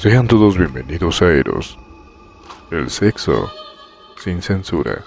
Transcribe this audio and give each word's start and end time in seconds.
Sean 0.00 0.26
todos 0.26 0.56
bienvenidos 0.56 1.20
a 1.20 1.30
Eros, 1.30 1.78
el 2.70 2.88
sexo 2.88 3.52
sin 4.16 4.40
censura, 4.40 5.04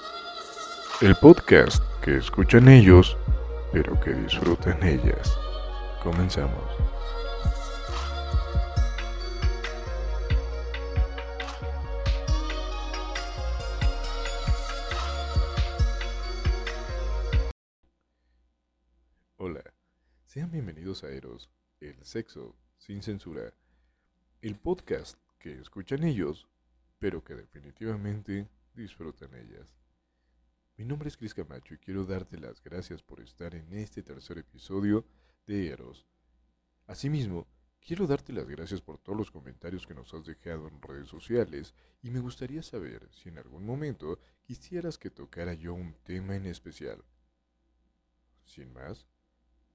el 1.02 1.16
podcast 1.16 1.84
que 2.04 2.18
escuchan 2.18 2.68
ellos, 2.68 3.18
pero 3.71 4.00
que 4.00 4.14
disfrutan 4.14 4.84
ellas. 4.84 5.36
Comenzamos. 6.04 6.64
Hola, 19.38 19.64
sean 20.28 20.52
bienvenidos 20.52 21.04
a 21.04 21.10
Eros, 21.10 21.50
el 21.80 21.96
sexo 22.05 22.55
sin 22.78 23.02
censura, 23.02 23.55
el 24.43 24.57
podcast 24.57 25.18
que 25.39 25.57
escuchan 25.57 26.04
ellos, 26.04 26.50
pero 27.00 27.24
que 27.24 27.33
definitivamente 27.33 28.50
disfrutan 28.74 29.33
ellas. 29.36 29.74
Mi 30.75 30.83
nombre 30.83 31.07
es 31.07 31.16
Cris 31.16 31.33
Camacho 31.33 31.75
y 31.75 31.78
quiero 31.78 32.03
darte 32.03 32.38
las 32.38 32.61
gracias 32.61 33.02
por 33.02 33.22
estar 33.22 33.56
en 33.56 33.72
este 33.72 34.03
tercer 34.03 34.39
episodio 34.39 35.06
de 35.47 35.69
Eros. 35.69 36.06
Asimismo, 36.88 37.47
quiero 37.80 38.06
darte 38.06 38.33
las 38.33 38.50
gracias 38.50 38.81
por 38.81 38.97
todos 38.97 39.17
los 39.17 39.31
comentarios 39.31 39.88
que 39.88 39.94
nos 39.94 40.14
has 40.14 40.25
dejado 40.25 40.67
en 40.67 40.81
redes 40.81 41.08
sociales 41.08 41.73
y 42.02 42.09
me 42.09 42.19
gustaría 42.19 42.64
saber 42.64 43.08
si 43.14 43.30
en 43.30 43.38
algún 43.38 43.66
momento 43.66 44.19
quisieras 44.41 44.97
que 44.97 45.09
tocara 45.09 45.53
yo 45.53 45.73
un 45.73 45.94
tema 46.03 46.36
en 46.36 46.47
especial. 46.47 47.02
Sin 48.44 48.73
más, 48.73 49.08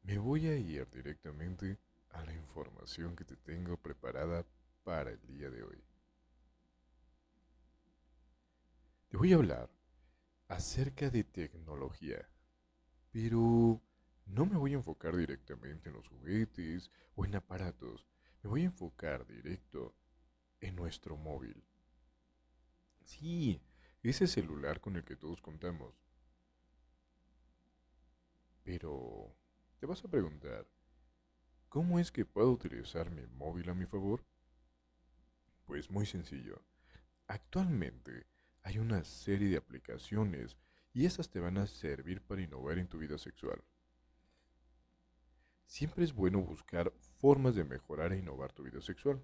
me 0.02 0.18
voy 0.18 0.46
a 0.46 0.58
ir 0.58 0.86
directamente 0.90 1.78
a 2.10 2.22
la 2.22 2.34
información 2.34 3.16
que 3.16 3.24
te 3.24 3.36
tengo 3.36 3.78
preparada 3.78 4.44
para 4.88 5.10
el 5.10 5.20
día 5.26 5.50
de 5.50 5.62
hoy. 5.62 5.84
Te 9.08 9.18
voy 9.18 9.34
a 9.34 9.36
hablar 9.36 9.68
acerca 10.48 11.10
de 11.10 11.24
tecnología, 11.24 12.26
pero 13.12 13.82
no 14.24 14.46
me 14.46 14.56
voy 14.56 14.72
a 14.72 14.76
enfocar 14.76 15.14
directamente 15.14 15.90
en 15.90 15.94
los 15.94 16.08
juguetes 16.08 16.90
o 17.16 17.26
en 17.26 17.34
aparatos, 17.34 18.06
me 18.42 18.48
voy 18.48 18.62
a 18.62 18.66
enfocar 18.72 19.26
directo 19.26 19.94
en 20.62 20.74
nuestro 20.74 21.18
móvil. 21.18 21.62
Sí, 23.04 23.60
ese 24.02 24.26
celular 24.26 24.80
con 24.80 24.96
el 24.96 25.04
que 25.04 25.16
todos 25.16 25.42
contamos. 25.42 25.92
Pero, 28.64 29.36
te 29.80 29.84
vas 29.84 30.02
a 30.02 30.08
preguntar, 30.08 30.66
¿cómo 31.68 31.98
es 31.98 32.10
que 32.10 32.24
puedo 32.24 32.50
utilizar 32.50 33.10
mi 33.10 33.26
móvil 33.26 33.68
a 33.68 33.74
mi 33.74 33.84
favor? 33.84 34.24
Pues 35.68 35.90
muy 35.90 36.06
sencillo. 36.06 36.62
Actualmente 37.26 38.26
hay 38.62 38.78
una 38.78 39.04
serie 39.04 39.50
de 39.50 39.58
aplicaciones 39.58 40.56
y 40.94 41.04
esas 41.04 41.28
te 41.28 41.40
van 41.40 41.58
a 41.58 41.66
servir 41.66 42.22
para 42.22 42.40
innovar 42.40 42.78
en 42.78 42.88
tu 42.88 42.96
vida 42.96 43.18
sexual. 43.18 43.62
Siempre 45.66 46.04
es 46.04 46.14
bueno 46.14 46.40
buscar 46.40 46.90
formas 47.18 47.54
de 47.54 47.64
mejorar 47.64 48.14
e 48.14 48.18
innovar 48.18 48.50
tu 48.54 48.62
vida 48.62 48.80
sexual. 48.80 49.22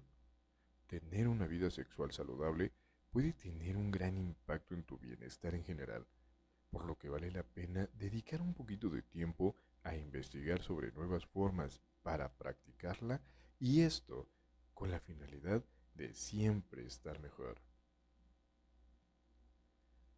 Tener 0.85 1.27
una 1.27 1.47
vida 1.47 1.71
sexual 1.71 2.11
saludable 2.11 2.71
puede 3.09 3.33
tener 3.33 3.75
un 3.75 3.89
gran 3.89 4.15
impacto 4.15 4.75
en 4.75 4.83
tu 4.83 4.99
bienestar 4.99 5.55
en 5.55 5.63
general 5.63 6.05
por 6.69 6.85
lo 6.85 6.97
que 6.97 7.07
vale 7.07 7.31
la 7.31 7.43
pena 7.43 7.89
dedicar 7.93 8.41
un 8.41 8.53
poquito 8.53 8.89
de 8.89 9.01
tiempo 9.01 9.55
a 9.83 9.95
investigar 9.95 10.61
sobre 10.61 10.91
nuevas 10.91 11.25
formas 11.25 11.81
para 12.03 12.37
practicarla 12.37 13.21
y 13.59 13.81
esto 13.81 14.27
con 14.73 14.91
la 14.91 14.99
finalidad 14.99 15.63
de 15.95 16.13
siempre 16.13 16.85
estar 16.85 17.19
mejor. 17.19 17.61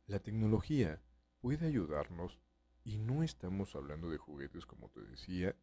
La 0.08 0.20
tecnología 0.20 1.02
puede 1.40 1.68
ayudarnos 1.68 2.40
y 2.84 2.98
no 2.98 3.24
estamos 3.24 3.76
hablando 3.76 4.10
de 4.10 4.18
juguetes 4.18 4.66
como 4.66 4.90
te 4.90 5.02
decía, 5.02 5.56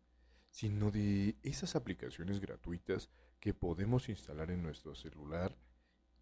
sino 0.50 0.90
de 0.90 1.36
esas 1.42 1.74
aplicaciones 1.74 2.40
gratuitas 2.40 3.10
que 3.40 3.54
podemos 3.54 4.08
instalar 4.08 4.50
en 4.50 4.62
nuestro 4.62 4.94
celular 4.94 5.56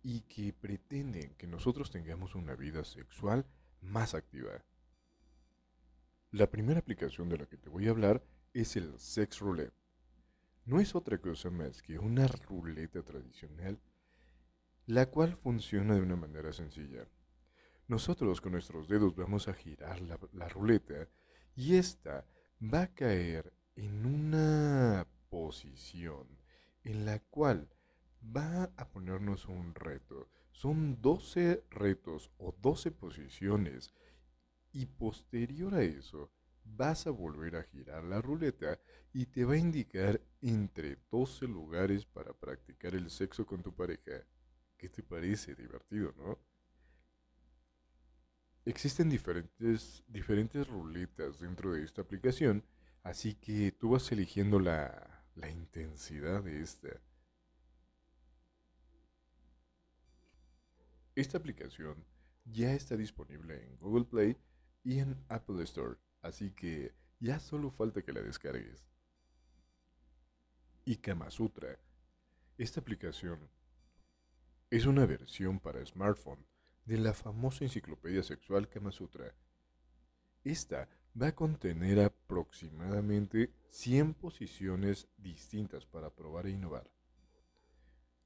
y 0.02 0.22
que 0.22 0.52
pretenden 0.52 1.34
que 1.34 1.46
nosotros 1.46 1.90
tengamos 1.90 2.34
una 2.34 2.54
vida 2.54 2.84
sexual 2.84 3.46
más 3.80 4.14
activa. 4.14 4.64
La 6.30 6.50
primera 6.50 6.80
aplicación 6.80 7.28
de 7.28 7.38
la 7.38 7.46
que 7.46 7.58
te 7.58 7.68
voy 7.68 7.88
a 7.88 7.90
hablar 7.90 8.24
es 8.54 8.76
el 8.76 8.98
Sex 8.98 9.40
Roulette. 9.40 9.74
No 10.64 10.78
es 10.78 10.94
otra 10.94 11.18
cosa 11.18 11.50
más 11.50 11.82
que 11.82 11.98
una 11.98 12.28
ruleta 12.28 13.02
tradicional, 13.02 13.80
la 14.86 15.06
cual 15.06 15.36
funciona 15.36 15.94
de 15.94 16.02
una 16.02 16.14
manera 16.14 16.52
sencilla. 16.52 17.08
Nosotros 17.88 18.40
con 18.40 18.52
nuestros 18.52 18.88
dedos 18.88 19.16
vamos 19.16 19.48
a 19.48 19.54
girar 19.54 20.00
la, 20.00 20.48
ruleta 20.48 21.08
y 21.56 21.76
esta 21.76 22.26
va 22.62 22.82
a 22.82 22.94
caer 22.94 23.52
en 23.74 24.06
una 24.06 25.08
posición 25.30 26.28
en 26.84 27.06
la 27.06 27.18
cual 27.18 27.68
va 28.24 28.70
a 28.76 28.88
ponernos 28.88 29.46
un 29.46 29.74
reto. 29.74 30.30
Son 30.52 31.02
12 31.02 31.64
retos 31.70 32.30
o 32.38 32.54
12 32.62 32.92
posiciones 32.92 33.92
y 34.72 34.86
posterior 34.86 35.74
a 35.74 35.82
eso 35.82 36.30
vas 36.64 37.06
a 37.06 37.10
volver 37.10 37.56
a 37.56 37.64
girar 37.64 38.04
la 38.04 38.20
ruleta 38.20 38.80
y 39.12 39.26
te 39.26 39.44
va 39.44 39.54
a 39.54 39.58
indicar 39.58 40.20
entre 40.40 40.98
12 41.10 41.46
lugares 41.46 42.04
para 42.06 42.32
practicar 42.32 42.94
el 42.94 43.10
sexo 43.10 43.46
con 43.46 43.62
tu 43.62 43.74
pareja. 43.74 44.24
¿Qué 44.76 44.88
te 44.88 45.02
parece? 45.02 45.54
Divertido, 45.54 46.14
¿no? 46.16 46.38
Existen 48.64 49.10
diferentes, 49.10 50.02
diferentes 50.06 50.66
ruletas 50.68 51.40
dentro 51.40 51.72
de 51.72 51.82
esta 51.82 52.02
aplicación, 52.02 52.64
así 53.02 53.34
que 53.34 53.72
tú 53.72 53.90
vas 53.90 54.10
eligiendo 54.12 54.60
la, 54.60 55.24
la 55.34 55.50
intensidad 55.50 56.42
de 56.42 56.62
esta. 56.62 56.88
Esta 61.14 61.38
aplicación 61.38 62.04
ya 62.44 62.72
está 62.72 62.96
disponible 62.96 63.64
en 63.64 63.76
Google 63.78 64.04
Play 64.04 64.36
y 64.84 64.98
en 64.98 65.16
Apple 65.28 65.62
Store, 65.64 65.96
así 66.22 66.52
que 66.52 66.94
ya 67.20 67.38
solo 67.38 67.70
falta 67.70 68.02
que 68.02 68.12
la 68.12 68.22
descargues. 68.22 68.86
Y 70.84 70.96
Kama 70.96 71.30
Sutra. 71.30 71.78
Esta 72.58 72.80
aplicación 72.80 73.48
es 74.70 74.86
una 74.86 75.06
versión 75.06 75.60
para 75.60 75.84
smartphone 75.84 76.46
de 76.84 76.98
la 76.98 77.12
famosa 77.12 77.64
enciclopedia 77.64 78.22
sexual 78.22 78.68
Kama 78.68 78.90
Sutra. 78.90 79.34
Esta 80.44 80.88
va 81.20 81.28
a 81.28 81.34
contener 81.34 82.00
aproximadamente 82.00 83.52
100 83.68 84.14
posiciones 84.14 85.08
distintas 85.16 85.86
para 85.86 86.10
probar 86.10 86.46
e 86.46 86.50
innovar. 86.50 86.90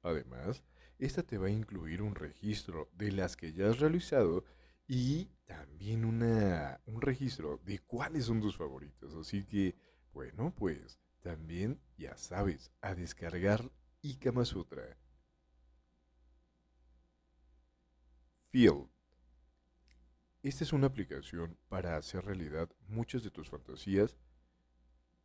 Además, 0.01 0.63
esta 0.99 1.21
te 1.21 1.37
va 1.37 1.47
a 1.47 1.51
incluir 1.51 2.01
un 2.01 2.15
registro 2.15 2.89
de 2.93 3.11
las 3.11 3.35
que 3.35 3.53
ya 3.53 3.69
has 3.69 3.79
realizado 3.79 4.45
y 4.87 5.29
también 5.45 6.05
una, 6.05 6.79
un 6.85 7.01
registro 7.01 7.59
de 7.65 7.79
cuáles 7.79 8.25
son 8.25 8.41
tus 8.41 8.55
favoritos. 8.55 9.13
Así 9.15 9.43
que, 9.43 9.75
bueno, 10.13 10.53
pues 10.55 10.97
también 11.21 11.79
ya 11.97 12.15
sabes, 12.17 12.71
a 12.81 12.95
descargar 12.95 13.69
Ikama 14.01 14.45
Sutra. 14.45 14.97
Feel. 18.49 18.87
Esta 20.41 20.63
es 20.63 20.71
una 20.71 20.87
aplicación 20.87 21.57
para 21.67 21.97
hacer 21.97 22.23
realidad 22.23 22.69
muchas 22.87 23.23
de 23.23 23.31
tus 23.31 23.49
fantasías, 23.49 24.17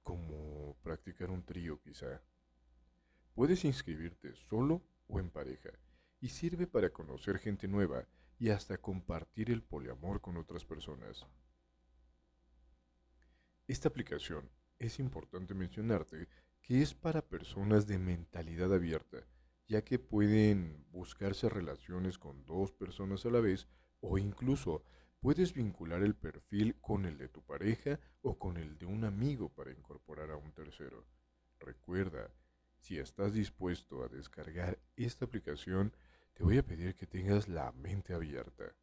como 0.02 0.76
practicar 0.82 1.30
un 1.30 1.44
trío 1.44 1.80
quizá. 1.80 2.20
Puedes 3.34 3.64
inscribirte 3.64 4.34
solo 4.34 4.82
o 5.06 5.20
en 5.20 5.30
pareja 5.30 5.70
y 6.20 6.28
sirve 6.28 6.66
para 6.66 6.90
conocer 6.90 7.38
gente 7.38 7.68
nueva 7.68 8.08
y 8.42 8.50
hasta 8.50 8.76
compartir 8.76 9.52
el 9.52 9.62
poliamor 9.62 10.20
con 10.20 10.36
otras 10.36 10.64
personas. 10.64 11.24
Esta 13.68 13.88
aplicación 13.88 14.50
es 14.80 14.98
importante 14.98 15.54
mencionarte 15.54 16.26
que 16.60 16.82
es 16.82 16.92
para 16.92 17.22
personas 17.22 17.86
de 17.86 17.98
mentalidad 17.98 18.74
abierta, 18.74 19.24
ya 19.68 19.84
que 19.84 20.00
pueden 20.00 20.84
buscarse 20.90 21.48
relaciones 21.48 22.18
con 22.18 22.44
dos 22.44 22.72
personas 22.72 23.24
a 23.26 23.30
la 23.30 23.38
vez 23.38 23.68
o 24.00 24.18
incluso 24.18 24.82
puedes 25.20 25.54
vincular 25.54 26.02
el 26.02 26.16
perfil 26.16 26.74
con 26.80 27.04
el 27.04 27.18
de 27.18 27.28
tu 27.28 27.42
pareja 27.42 28.00
o 28.22 28.40
con 28.40 28.56
el 28.56 28.76
de 28.76 28.86
un 28.86 29.04
amigo 29.04 29.50
para 29.50 29.70
incorporar 29.70 30.32
a 30.32 30.36
un 30.36 30.50
tercero. 30.50 31.06
Recuerda, 31.60 32.34
si 32.80 32.98
estás 32.98 33.34
dispuesto 33.34 34.02
a 34.02 34.08
descargar 34.08 34.80
esta 34.96 35.26
aplicación, 35.26 35.94
te 36.34 36.42
voy 36.42 36.58
a 36.58 36.66
pedir 36.66 36.94
que 36.94 37.06
tengas 37.06 37.48
la 37.48 37.72
mente 37.72 38.14
abierta. 38.14 38.74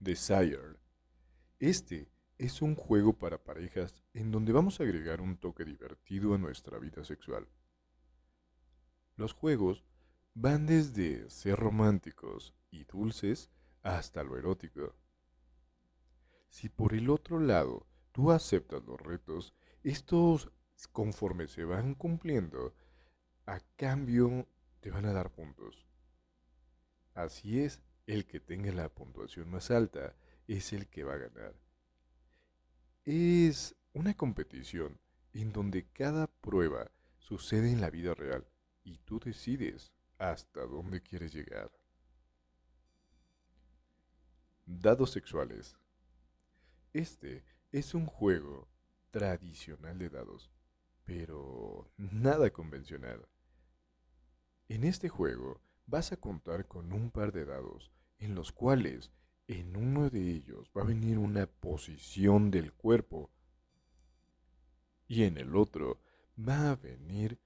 Desire. 0.00 0.76
Este 1.58 2.08
es 2.38 2.62
un 2.62 2.76
juego 2.76 3.18
para 3.18 3.42
parejas 3.42 4.04
en 4.14 4.30
donde 4.30 4.52
vamos 4.52 4.78
a 4.78 4.84
agregar 4.84 5.20
un 5.20 5.36
toque 5.36 5.64
divertido 5.64 6.34
a 6.34 6.38
nuestra 6.38 6.78
vida 6.78 7.04
sexual. 7.04 7.48
Los 9.16 9.32
juegos 9.32 9.84
van 10.34 10.66
desde 10.66 11.28
ser 11.30 11.56
románticos 11.56 12.54
y 12.70 12.84
dulces 12.84 13.50
hasta 13.82 14.22
lo 14.22 14.38
erótico. 14.38 14.94
Si 16.48 16.68
por 16.68 16.94
el 16.94 17.10
otro 17.10 17.40
lado 17.40 17.88
tú 18.12 18.30
aceptas 18.30 18.84
los 18.84 19.00
retos, 19.00 19.54
estos 19.82 20.52
conforme 20.92 21.48
se 21.48 21.64
van 21.64 21.94
cumpliendo, 21.94 22.74
a 23.46 23.60
cambio 23.76 24.46
te 24.80 24.90
van 24.90 25.06
a 25.06 25.12
dar 25.12 25.30
puntos. 25.30 25.86
Así 27.14 27.60
es, 27.60 27.82
el 28.06 28.26
que 28.26 28.40
tenga 28.40 28.72
la 28.72 28.88
puntuación 28.88 29.50
más 29.50 29.70
alta 29.70 30.14
es 30.46 30.72
el 30.72 30.88
que 30.88 31.04
va 31.04 31.14
a 31.14 31.18
ganar. 31.18 31.54
Es 33.04 33.76
una 33.92 34.14
competición 34.14 34.98
en 35.32 35.52
donde 35.52 35.86
cada 35.92 36.26
prueba 36.26 36.90
sucede 37.18 37.70
en 37.70 37.80
la 37.80 37.90
vida 37.90 38.14
real 38.14 38.46
y 38.84 38.98
tú 38.98 39.20
decides 39.20 39.92
hasta 40.18 40.62
dónde 40.62 41.02
quieres 41.02 41.32
llegar. 41.32 41.70
Dados 44.64 45.10
sexuales. 45.10 45.76
Este 46.92 47.44
es 47.72 47.94
un 47.94 48.06
juego 48.06 48.68
tradicional 49.10 49.98
de 49.98 50.08
dados, 50.08 50.50
pero 51.04 51.90
nada 51.96 52.50
convencional. 52.50 53.26
En 54.68 54.84
este 54.84 55.08
juego 55.08 55.60
vas 55.86 56.12
a 56.12 56.18
contar 56.18 56.66
con 56.66 56.92
un 56.92 57.10
par 57.10 57.32
de 57.32 57.46
dados 57.46 57.90
en 58.18 58.34
los 58.34 58.52
cuales 58.52 59.10
en 59.46 59.76
uno 59.76 60.10
de 60.10 60.30
ellos 60.30 60.70
va 60.76 60.82
a 60.82 60.86
venir 60.86 61.18
una 61.18 61.46
posición 61.46 62.50
del 62.50 62.74
cuerpo 62.74 63.30
y 65.06 65.22
en 65.22 65.38
el 65.38 65.56
otro 65.56 66.00
va 66.38 66.70
a 66.70 66.76
venir 66.76 67.38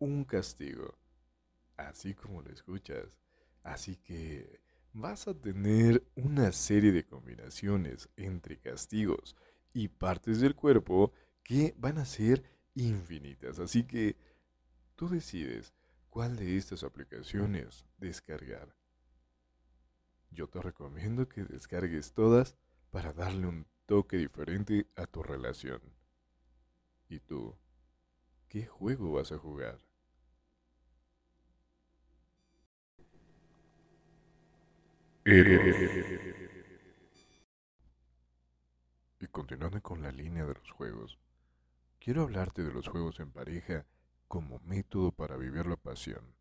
un 0.00 0.24
castigo, 0.24 0.98
así 1.76 2.14
como 2.14 2.42
lo 2.42 2.50
escuchas. 2.50 3.16
Así 3.62 3.96
que 3.96 4.60
vas 4.92 5.28
a 5.28 5.34
tener 5.34 6.04
una 6.16 6.50
serie 6.50 6.90
de 6.90 7.06
combinaciones 7.06 8.08
entre 8.16 8.58
castigos 8.58 9.36
y 9.72 9.88
partes 9.88 10.40
del 10.40 10.56
cuerpo 10.56 11.12
que 11.44 11.74
van 11.78 11.98
a 11.98 12.04
ser 12.04 12.42
infinitas. 12.74 13.60
Así 13.60 13.84
que 13.84 14.16
tú 14.96 15.08
decides 15.08 15.72
cuál 16.16 16.34
de 16.34 16.56
estas 16.56 16.82
aplicaciones 16.82 17.84
descargar. 17.98 18.74
Yo 20.30 20.48
te 20.48 20.62
recomiendo 20.62 21.28
que 21.28 21.44
descargues 21.44 22.14
todas 22.14 22.56
para 22.90 23.12
darle 23.12 23.46
un 23.48 23.66
toque 23.84 24.16
diferente 24.16 24.86
a 24.96 25.04
tu 25.04 25.22
relación. 25.22 25.82
¿Y 27.10 27.20
tú? 27.20 27.54
¿Qué 28.48 28.64
juego 28.64 29.12
vas 29.12 29.30
a 29.30 29.36
jugar? 29.36 29.78
Y 39.20 39.26
continuando 39.26 39.82
con 39.82 40.00
la 40.00 40.12
línea 40.12 40.46
de 40.46 40.54
los 40.54 40.70
juegos, 40.70 41.18
quiero 41.98 42.22
hablarte 42.22 42.62
de 42.62 42.72
los 42.72 42.88
juegos 42.88 43.20
en 43.20 43.30
pareja 43.30 43.84
como 44.28 44.58
método 44.60 45.12
para 45.12 45.36
vivir 45.36 45.66
la 45.66 45.76
pasión. 45.76 46.34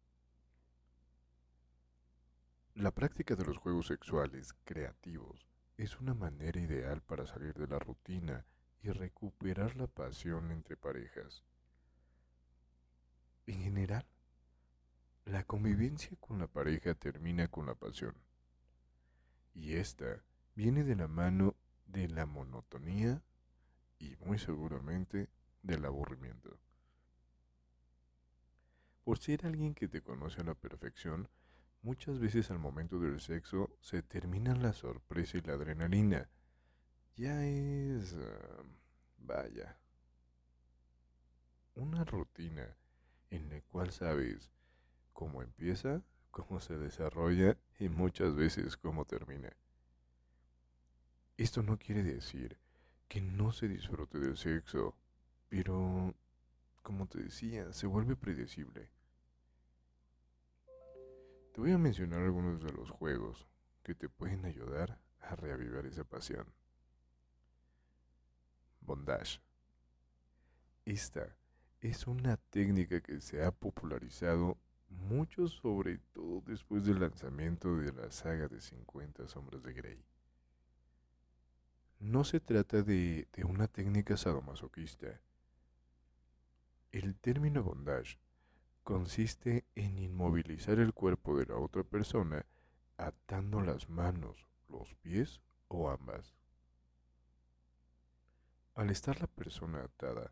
La 2.73 2.91
práctica 2.91 3.35
de 3.35 3.45
los 3.45 3.57
juegos 3.57 3.87
sexuales 3.87 4.53
creativos 4.65 5.47
es 5.77 5.99
una 5.99 6.13
manera 6.13 6.59
ideal 6.59 7.01
para 7.01 7.25
salir 7.25 7.53
de 7.53 7.67
la 7.67 7.79
rutina 7.79 8.45
y 8.81 8.89
recuperar 8.89 9.75
la 9.75 9.87
pasión 9.87 10.51
entre 10.51 10.77
parejas. 10.77 11.43
En 13.47 13.61
general, 13.61 14.05
la 15.25 15.43
convivencia 15.43 16.17
con 16.19 16.39
la 16.39 16.47
pareja 16.47 16.95
termina 16.95 17.47
con 17.47 17.65
la 17.65 17.75
pasión. 17.75 18.15
Y 19.53 19.75
esta 19.75 20.23
viene 20.55 20.83
de 20.83 20.95
la 20.95 21.07
mano 21.07 21.55
de 21.85 22.07
la 22.09 22.25
monotonía 22.25 23.23
y 23.99 24.15
muy 24.17 24.37
seguramente 24.37 25.29
del 25.61 25.85
aburrimiento. 25.85 26.59
Por 29.05 29.19
ser 29.19 29.45
alguien 29.45 29.75
que 29.75 29.87
te 29.87 30.01
conoce 30.01 30.41
a 30.41 30.43
la 30.43 30.55
perfección, 30.55 31.29
muchas 31.83 32.19
veces 32.19 32.49
al 32.49 32.57
momento 32.57 32.99
del 32.99 33.21
sexo 33.21 33.77
se 33.79 34.01
terminan 34.01 34.63
la 34.63 34.73
sorpresa 34.73 35.37
y 35.37 35.41
la 35.41 35.53
adrenalina. 35.53 36.27
Ya 37.15 37.45
es... 37.45 38.15
Ah, 38.15 38.63
vaya. 39.19 39.79
Una 41.75 42.03
rutina 42.03 42.75
en 43.29 43.47
la 43.49 43.61
cual 43.61 43.91
sabes 43.91 44.51
cómo 45.13 45.43
empieza, 45.43 46.01
cómo 46.31 46.59
se 46.59 46.75
desarrolla 46.75 47.59
y 47.77 47.89
muchas 47.89 48.35
veces 48.35 48.75
cómo 48.75 49.05
termina. 49.05 49.55
Esto 51.37 51.61
no 51.61 51.77
quiere 51.77 52.01
decir 52.01 52.57
que 53.07 53.21
no 53.21 53.53
se 53.53 53.67
disfrute 53.67 54.17
del 54.17 54.35
sexo, 54.35 54.97
pero, 55.47 56.15
como 56.85 57.07
te 57.07 57.17
decía, 57.17 57.73
se 57.73 57.87
vuelve 57.87 58.15
predecible. 58.15 58.91
Te 61.51 61.59
voy 61.59 61.71
a 61.71 61.79
mencionar 61.79 62.21
algunos 62.21 62.61
de 62.61 62.71
los 62.71 62.91
juegos 62.91 63.47
que 63.81 63.95
te 63.95 64.07
pueden 64.07 64.45
ayudar 64.45 64.99
a 65.19 65.35
reavivar 65.35 65.87
esa 65.87 66.03
pasión. 66.03 66.45
Bondage. 68.81 69.41
Esta 70.85 71.35
es 71.81 72.05
una 72.05 72.37
técnica 72.37 73.01
que 73.01 73.19
se 73.19 73.43
ha 73.43 73.51
popularizado 73.51 74.59
mucho, 74.87 75.47
sobre 75.47 75.97
todo 76.13 76.43
después 76.45 76.85
del 76.85 76.99
lanzamiento 76.99 77.77
de 77.77 77.93
la 77.93 78.11
saga 78.11 78.47
de 78.47 78.61
50 78.61 79.27
sombras 79.27 79.63
de 79.63 79.73
Grey. 79.73 80.05
No 81.97 82.23
se 82.23 82.39
trata 82.39 82.83
de, 82.83 83.27
de 83.33 83.43
una 83.43 83.67
técnica 83.67 84.15
sadomasoquista. 84.17 85.19
El 86.95 87.17
término 87.17 87.61
bondage 87.61 88.21
consiste 88.83 89.65
en 89.75 89.99
inmovilizar 89.99 90.79
el 90.79 90.93
cuerpo 90.93 91.37
de 91.37 91.45
la 91.45 91.57
otra 91.57 91.83
persona 91.83 92.45
atando 92.95 93.59
las 93.59 93.89
manos, 93.89 94.47
los 94.69 94.95
pies 94.95 95.41
o 95.67 95.89
ambas. 95.89 96.37
Al 98.75 98.91
estar 98.91 99.19
la 99.19 99.27
persona 99.27 99.83
atada, 99.83 100.31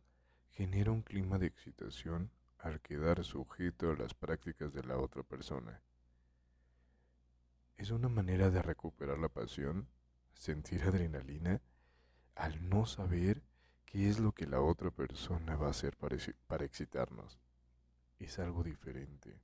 genera 0.52 0.92
un 0.92 1.02
clima 1.02 1.38
de 1.38 1.48
excitación 1.48 2.32
al 2.60 2.80
quedar 2.80 3.26
sujeto 3.26 3.92
a 3.92 3.98
las 3.98 4.14
prácticas 4.14 4.72
de 4.72 4.84
la 4.84 4.98
otra 4.98 5.24
persona. 5.24 5.84
Es 7.76 7.92
una 7.92 8.08
manera 8.08 8.50
de 8.50 8.62
recuperar 8.62 9.20
la 9.20 9.28
pasión, 9.28 9.90
sentir 10.34 10.84
adrenalina, 10.84 11.62
al 12.36 12.70
no 12.70 12.86
saber 12.86 13.44
qué 13.94 14.10
es 14.10 14.20
lo 14.20 14.32
que 14.32 14.48
la 14.48 14.60
otra 14.60 14.90
persona 14.90 15.56
va 15.56 15.68
a 15.68 15.70
hacer 15.70 15.96
para, 15.96 16.18
para 16.48 16.66
excitarnos 16.66 17.38
es 18.18 18.40
algo 18.40 18.64
diferente. 18.64 19.40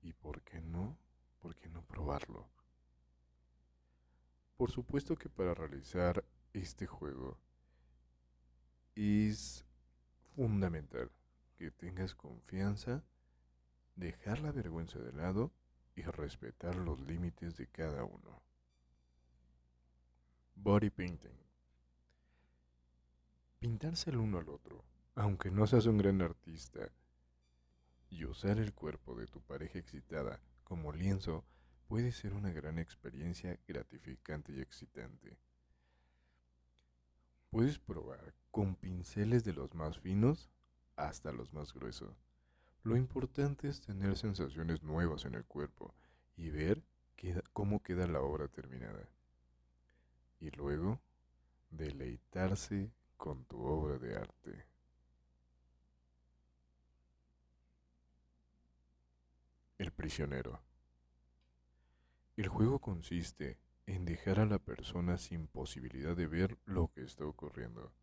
¿Y 0.00 0.12
por 0.12 0.42
qué 0.42 0.60
no? 0.60 0.96
¿Por 1.40 1.56
qué 1.56 1.68
no 1.68 1.82
probarlo? 1.82 2.48
Por 4.56 4.70
supuesto 4.70 5.16
que 5.16 5.28
para 5.28 5.54
realizar 5.54 6.24
este 6.52 6.86
juego 6.86 7.36
es 8.94 9.64
fundamental 10.36 11.10
que 11.56 11.72
tengas 11.72 12.14
confianza, 12.14 13.02
dejar 13.96 14.38
la 14.38 14.52
vergüenza 14.52 15.00
de 15.00 15.12
lado 15.12 15.50
y 15.96 16.02
respetar 16.02 16.76
los 16.76 17.00
límites 17.00 17.56
de 17.56 17.66
cada 17.66 18.04
uno. 18.04 18.40
Body 20.54 20.90
painting. 20.90 21.53
Pintarse 23.64 24.10
el 24.10 24.18
uno 24.18 24.36
al 24.36 24.50
otro, 24.50 24.84
aunque 25.14 25.50
no 25.50 25.66
seas 25.66 25.86
un 25.86 25.96
gran 25.96 26.20
artista, 26.20 26.92
y 28.10 28.26
usar 28.26 28.58
el 28.58 28.74
cuerpo 28.74 29.14
de 29.14 29.26
tu 29.26 29.40
pareja 29.40 29.78
excitada 29.78 30.38
como 30.64 30.92
lienzo 30.92 31.46
puede 31.88 32.12
ser 32.12 32.34
una 32.34 32.52
gran 32.52 32.78
experiencia 32.78 33.58
gratificante 33.66 34.52
y 34.52 34.60
excitante. 34.60 35.38
Puedes 37.48 37.78
probar 37.78 38.34
con 38.50 38.76
pinceles 38.76 39.44
de 39.44 39.54
los 39.54 39.74
más 39.74 39.98
finos 39.98 40.50
hasta 40.96 41.32
los 41.32 41.54
más 41.54 41.72
gruesos. 41.72 42.14
Lo 42.82 42.98
importante 42.98 43.68
es 43.68 43.80
tener 43.80 44.18
sensaciones 44.18 44.82
nuevas 44.82 45.24
en 45.24 45.36
el 45.36 45.46
cuerpo 45.46 45.94
y 46.36 46.50
ver 46.50 46.84
cómo 47.54 47.82
queda 47.82 48.06
la 48.06 48.20
obra 48.20 48.46
terminada. 48.46 49.08
Y 50.38 50.50
luego, 50.50 51.00
deleitarse 51.70 52.92
con 53.24 53.46
tu 53.46 53.64
obra 53.64 53.96
de 53.96 54.16
arte. 54.16 54.66
El 59.78 59.92
prisionero. 59.92 60.60
El 62.36 62.48
juego 62.48 62.80
consiste 62.80 63.56
en 63.86 64.04
dejar 64.04 64.40
a 64.40 64.44
la 64.44 64.58
persona 64.58 65.16
sin 65.16 65.46
posibilidad 65.46 66.14
de 66.14 66.26
ver 66.26 66.58
lo 66.66 66.88
que 66.88 67.02
está 67.02 67.24
ocurriendo. 67.24 67.94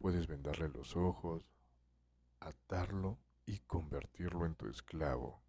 Puedes 0.00 0.26
vendarle 0.26 0.70
los 0.70 0.96
ojos, 0.96 1.46
atarlo 2.40 3.20
y 3.46 3.60
convertirlo 3.60 4.44
en 4.44 4.56
tu 4.56 4.66
esclavo. 4.66 5.40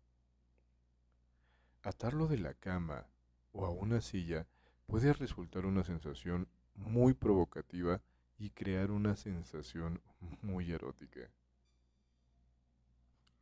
Atarlo 1.81 2.27
de 2.27 2.37
la 2.37 2.53
cama 2.53 3.07
o 3.53 3.65
a 3.65 3.71
una 3.71 4.01
silla 4.01 4.45
puede 4.85 5.13
resultar 5.13 5.65
una 5.65 5.83
sensación 5.83 6.47
muy 6.75 7.15
provocativa 7.15 8.03
y 8.37 8.49
crear 8.49 8.91
una 8.91 9.15
sensación 9.15 10.01
muy 10.41 10.71
erótica. 10.71 11.29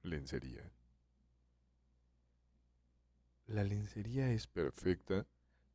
Lencería. 0.04 0.72
La 3.48 3.64
lencería 3.64 4.32
es 4.32 4.48
perfecta 4.48 5.26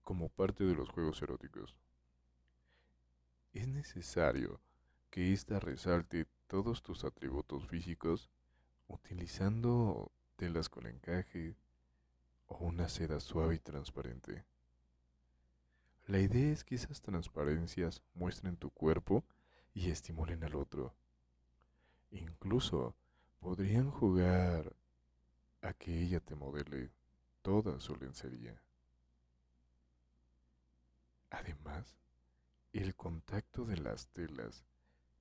como 0.02 0.28
parte 0.28 0.64
de 0.64 0.74
los 0.74 0.88
juegos 0.88 1.20
eróticos. 1.22 1.76
Es 3.52 3.68
necesario 3.68 4.60
que 5.10 5.32
ésta 5.32 5.60
resalte 5.60 6.26
todos 6.46 6.82
tus 6.82 7.04
atributos 7.04 7.66
físicos 7.66 8.30
utilizando 8.86 10.12
telas 10.36 10.68
con 10.68 10.86
encaje 10.86 11.56
o 12.46 12.56
una 12.58 12.88
seda 12.88 13.20
suave 13.20 13.56
y 13.56 13.58
transparente. 13.58 14.44
La 16.08 16.20
idea 16.20 16.50
es 16.50 16.64
que 16.64 16.74
esas 16.74 17.02
transparencias 17.02 18.02
muestren 18.14 18.56
tu 18.56 18.70
cuerpo 18.70 19.26
y 19.74 19.90
estimulen 19.90 20.42
al 20.42 20.54
otro. 20.54 20.94
Incluso 22.10 22.96
podrían 23.40 23.90
jugar 23.90 24.74
a 25.60 25.74
que 25.74 26.02
ella 26.02 26.20
te 26.20 26.34
modele 26.34 26.90
toda 27.42 27.78
su 27.78 27.94
lencería. 27.94 28.58
Además, 31.28 31.94
el 32.72 32.96
contacto 32.96 33.66
de 33.66 33.76
las 33.76 34.08
telas, 34.08 34.64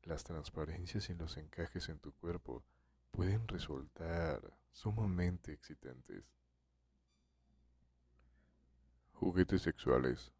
las 0.03 0.23
transparencias 0.23 1.09
y 1.09 1.15
los 1.15 1.35
encajes 1.35 1.89
en 1.89 1.99
tu 1.99 2.13
cuerpo 2.13 2.63
pueden 3.11 3.45
resultar 3.49 4.57
sumamente 4.71 5.51
excitantes. 5.51 6.23
Juguetes 9.11 9.63
sexuales. 9.63 10.31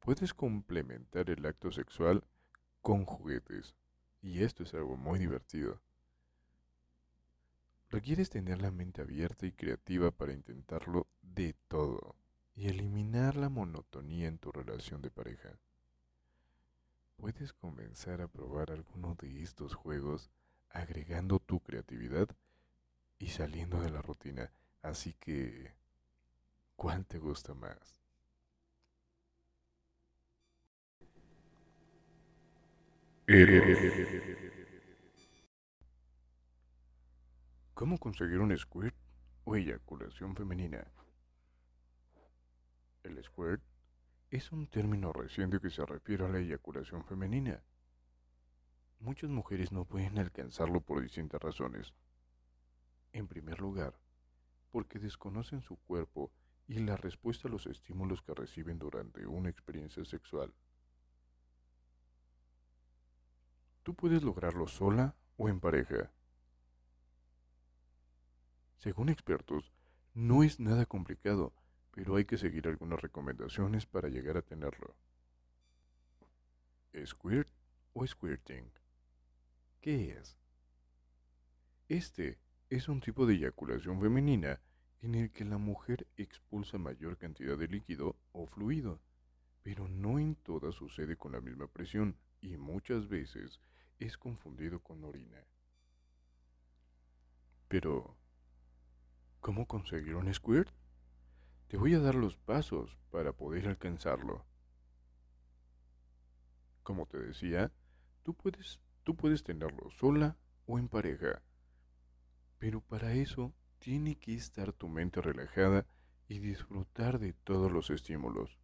Puedes 0.00 0.34
complementar 0.34 1.30
el 1.30 1.44
acto 1.46 1.72
sexual 1.72 2.24
con 2.80 3.04
juguetes, 3.04 3.74
y 4.22 4.42
esto 4.42 4.62
es 4.62 4.74
algo 4.74 4.96
muy 4.96 5.18
divertido. 5.18 5.80
Requieres 7.90 8.30
tener 8.30 8.60
la 8.60 8.70
mente 8.70 9.02
abierta 9.02 9.46
y 9.46 9.52
creativa 9.52 10.10
para 10.10 10.32
intentarlo 10.32 11.06
de 11.22 11.54
todo 11.68 12.16
y 12.54 12.68
eliminar 12.68 13.36
la 13.36 13.48
monotonía 13.48 14.28
en 14.28 14.38
tu 14.38 14.50
relación 14.50 15.02
de 15.02 15.10
pareja. 15.10 15.58
Puedes 17.16 17.52
comenzar 17.52 18.20
a 18.20 18.28
probar 18.28 18.70
alguno 18.70 19.14
de 19.14 19.42
estos 19.42 19.74
juegos 19.74 20.30
agregando 20.70 21.38
tu 21.38 21.60
creatividad 21.60 22.28
y 23.18 23.28
saliendo 23.28 23.80
de 23.80 23.90
la 23.90 24.02
rutina, 24.02 24.52
así 24.82 25.14
que 25.14 25.74
¿cuál 26.76 27.06
te 27.06 27.18
gusta 27.18 27.54
más? 27.54 28.05
¿Cómo 37.74 37.98
conseguir 37.98 38.38
un 38.38 38.56
squirt 38.56 38.94
o 39.42 39.56
eyaculación 39.56 40.36
femenina? 40.36 40.86
El 43.02 43.20
squirt 43.24 43.64
es 44.30 44.52
un 44.52 44.68
término 44.68 45.12
reciente 45.12 45.58
que 45.58 45.70
se 45.70 45.84
refiere 45.84 46.24
a 46.24 46.28
la 46.28 46.38
eyaculación 46.38 47.04
femenina. 47.04 47.64
Muchas 49.00 49.28
mujeres 49.28 49.72
no 49.72 49.84
pueden 49.84 50.18
alcanzarlo 50.18 50.80
por 50.80 51.02
distintas 51.02 51.42
razones. 51.42 51.94
En 53.12 53.26
primer 53.26 53.58
lugar, 53.60 53.98
porque 54.70 55.00
desconocen 55.00 55.62
su 55.62 55.78
cuerpo 55.78 56.30
y 56.68 56.78
la 56.78 56.96
respuesta 56.96 57.48
a 57.48 57.50
los 57.50 57.66
estímulos 57.66 58.22
que 58.22 58.34
reciben 58.34 58.78
durante 58.78 59.26
una 59.26 59.50
experiencia 59.50 60.04
sexual. 60.04 60.54
Tú 63.86 63.94
puedes 63.94 64.24
lograrlo 64.24 64.66
sola 64.66 65.14
o 65.36 65.48
en 65.48 65.60
pareja. 65.60 66.10
Según 68.78 69.10
expertos, 69.10 69.70
no 70.12 70.42
es 70.42 70.58
nada 70.58 70.86
complicado, 70.86 71.52
pero 71.92 72.16
hay 72.16 72.24
que 72.24 72.36
seguir 72.36 72.66
algunas 72.66 73.00
recomendaciones 73.00 73.86
para 73.86 74.08
llegar 74.08 74.38
a 74.38 74.42
tenerlo. 74.42 74.96
¿Squirt 77.04 77.48
o 77.92 78.04
squirting? 78.04 78.72
¿Qué 79.80 80.18
es? 80.18 80.36
Este 81.88 82.40
es 82.68 82.88
un 82.88 83.00
tipo 83.00 83.24
de 83.24 83.34
eyaculación 83.34 84.00
femenina 84.00 84.60
en 85.00 85.14
el 85.14 85.30
que 85.30 85.44
la 85.44 85.58
mujer 85.58 86.08
expulsa 86.16 86.76
mayor 86.76 87.18
cantidad 87.18 87.56
de 87.56 87.68
líquido 87.68 88.16
o 88.32 88.48
fluido, 88.48 88.98
pero 89.62 89.86
no 89.86 90.18
en 90.18 90.34
todas 90.34 90.74
sucede 90.74 91.16
con 91.16 91.30
la 91.30 91.40
misma 91.40 91.68
presión 91.68 92.16
y 92.40 92.56
muchas 92.56 93.06
veces 93.06 93.60
es 93.98 94.16
confundido 94.18 94.80
con 94.80 95.04
orina. 95.04 95.44
Pero, 97.68 98.16
¿cómo 99.40 99.66
conseguir 99.66 100.14
un 100.14 100.32
squirt? 100.32 100.70
Te 101.68 101.76
voy 101.76 101.94
a 101.94 102.00
dar 102.00 102.14
los 102.14 102.36
pasos 102.36 102.98
para 103.10 103.32
poder 103.32 103.66
alcanzarlo. 103.66 104.44
Como 106.82 107.06
te 107.06 107.18
decía, 107.18 107.72
tú 108.22 108.34
puedes, 108.34 108.80
tú 109.02 109.16
puedes 109.16 109.42
tenerlo 109.42 109.90
sola 109.90 110.36
o 110.66 110.78
en 110.78 110.88
pareja. 110.88 111.42
Pero 112.58 112.80
para 112.80 113.14
eso 113.14 113.52
tiene 113.78 114.16
que 114.16 114.34
estar 114.34 114.72
tu 114.72 114.88
mente 114.88 115.20
relajada 115.20 115.86
y 116.28 116.38
disfrutar 116.38 117.18
de 117.18 117.32
todos 117.32 117.70
los 117.72 117.90
estímulos. 117.90 118.58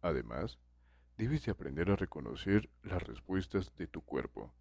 Además, 0.00 0.58
debes 1.16 1.44
de 1.44 1.52
aprender 1.52 1.90
a 1.90 1.96
reconocer 1.96 2.70
las 2.82 3.02
respuestas 3.02 3.74
de 3.76 3.86
tu 3.86 4.02
cuerpo. 4.02 4.54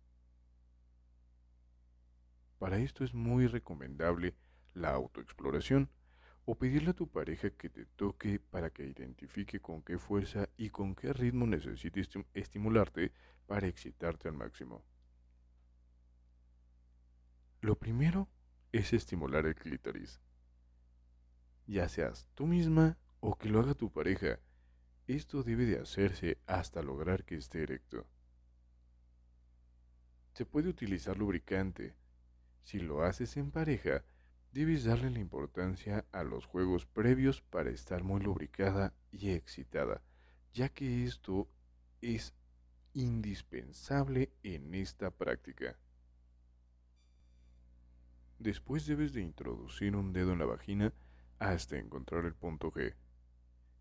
Para 2.60 2.78
esto 2.80 3.04
es 3.04 3.14
muy 3.14 3.48
recomendable 3.48 4.36
la 4.74 4.92
autoexploración 4.92 5.90
o 6.46 6.56
pedirle 6.58 6.92
a 6.92 6.94
tu 6.94 7.08
pareja 7.08 7.50
que 7.50 7.70
te 7.70 7.86
toque 7.86 8.40
para 8.40 8.70
que 8.70 8.86
identifique 8.86 9.60
con 9.60 9.82
qué 9.82 9.98
fuerza 9.98 10.50
y 10.58 10.70
con 10.70 10.96
qué 10.96 11.12
ritmo 11.12 11.46
necesites 11.46 12.10
estimularte 12.34 13.12
para 13.48 13.68
excitarte 13.68 14.30
al 14.30 14.36
máximo. 14.36 14.84
Lo 17.62 17.78
primero 17.78 18.30
es 18.72 18.94
estimular 18.94 19.46
el 19.46 19.56
clítoris. 19.56 20.22
Ya 21.66 21.90
seas 21.90 22.30
tú 22.34 22.48
misma 22.48 22.98
o 23.20 23.38
que 23.38 23.50
lo 23.50 23.60
haga 23.60 23.74
tu 23.74 23.92
pareja, 23.92 24.40
esto 25.08 25.44
debe 25.44 25.66
de 25.66 25.80
hacerse 25.80 26.38
hasta 26.48 26.82
lograr 26.82 27.26
que 27.26 27.36
esté 27.36 27.64
erecto. 27.64 28.06
Se 30.34 30.46
puede 30.46 30.70
utilizar 30.70 31.18
lubricante, 31.18 31.96
si 32.68 32.80
lo 32.80 33.04
haces 33.04 33.38
en 33.38 33.50
pareja, 33.50 34.04
debes 34.52 34.84
darle 34.84 35.10
la 35.10 35.20
importancia 35.20 36.04
a 36.12 36.26
los 36.26 36.46
juegos 36.46 36.86
previos 36.86 37.42
para 37.42 37.70
estar 37.70 38.04
muy 38.04 38.20
lubricada 38.20 38.94
y 39.10 39.30
excitada, 39.30 40.02
ya 40.52 40.68
que 40.68 41.06
esto 41.06 41.48
es 42.02 42.34
indispensable 42.94 44.34
en 44.44 44.76
esta 44.76 45.12
práctica. 45.12 45.78
Después 48.38 48.86
debes 48.86 49.14
de 49.14 49.22
introducir 49.22 49.96
un 49.96 50.12
dedo 50.12 50.34
en 50.34 50.40
la 50.40 50.46
vagina 50.46 50.94
hasta 51.40 51.78
encontrar 51.78 52.26
el 52.26 52.36
punto 52.36 52.74
G. 52.74 52.96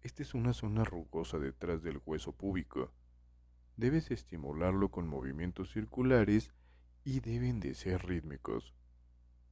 Esta 0.03 0.23
es 0.23 0.33
una 0.33 0.53
zona 0.53 0.85
rugosa 0.85 1.41
detrás 1.41 1.83
del 1.83 2.01
hueso 2.07 2.31
púbico. 2.31 2.93
Debes 3.77 4.13
estimularlo 4.13 4.93
con 4.93 5.09
movimientos 5.09 5.73
circulares 5.73 6.53
y 7.07 7.21
deben 7.21 7.61
de 7.61 7.77
ser 7.77 8.05
rítmicos. 8.05 8.75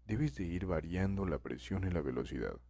Debes 0.06 0.34
de 0.34 0.42
ir 0.42 0.66
variando 0.66 1.24
la 1.24 1.38
presión 1.38 1.86
y 1.86 1.90
la 1.90 2.02
velocidad. 2.02 2.60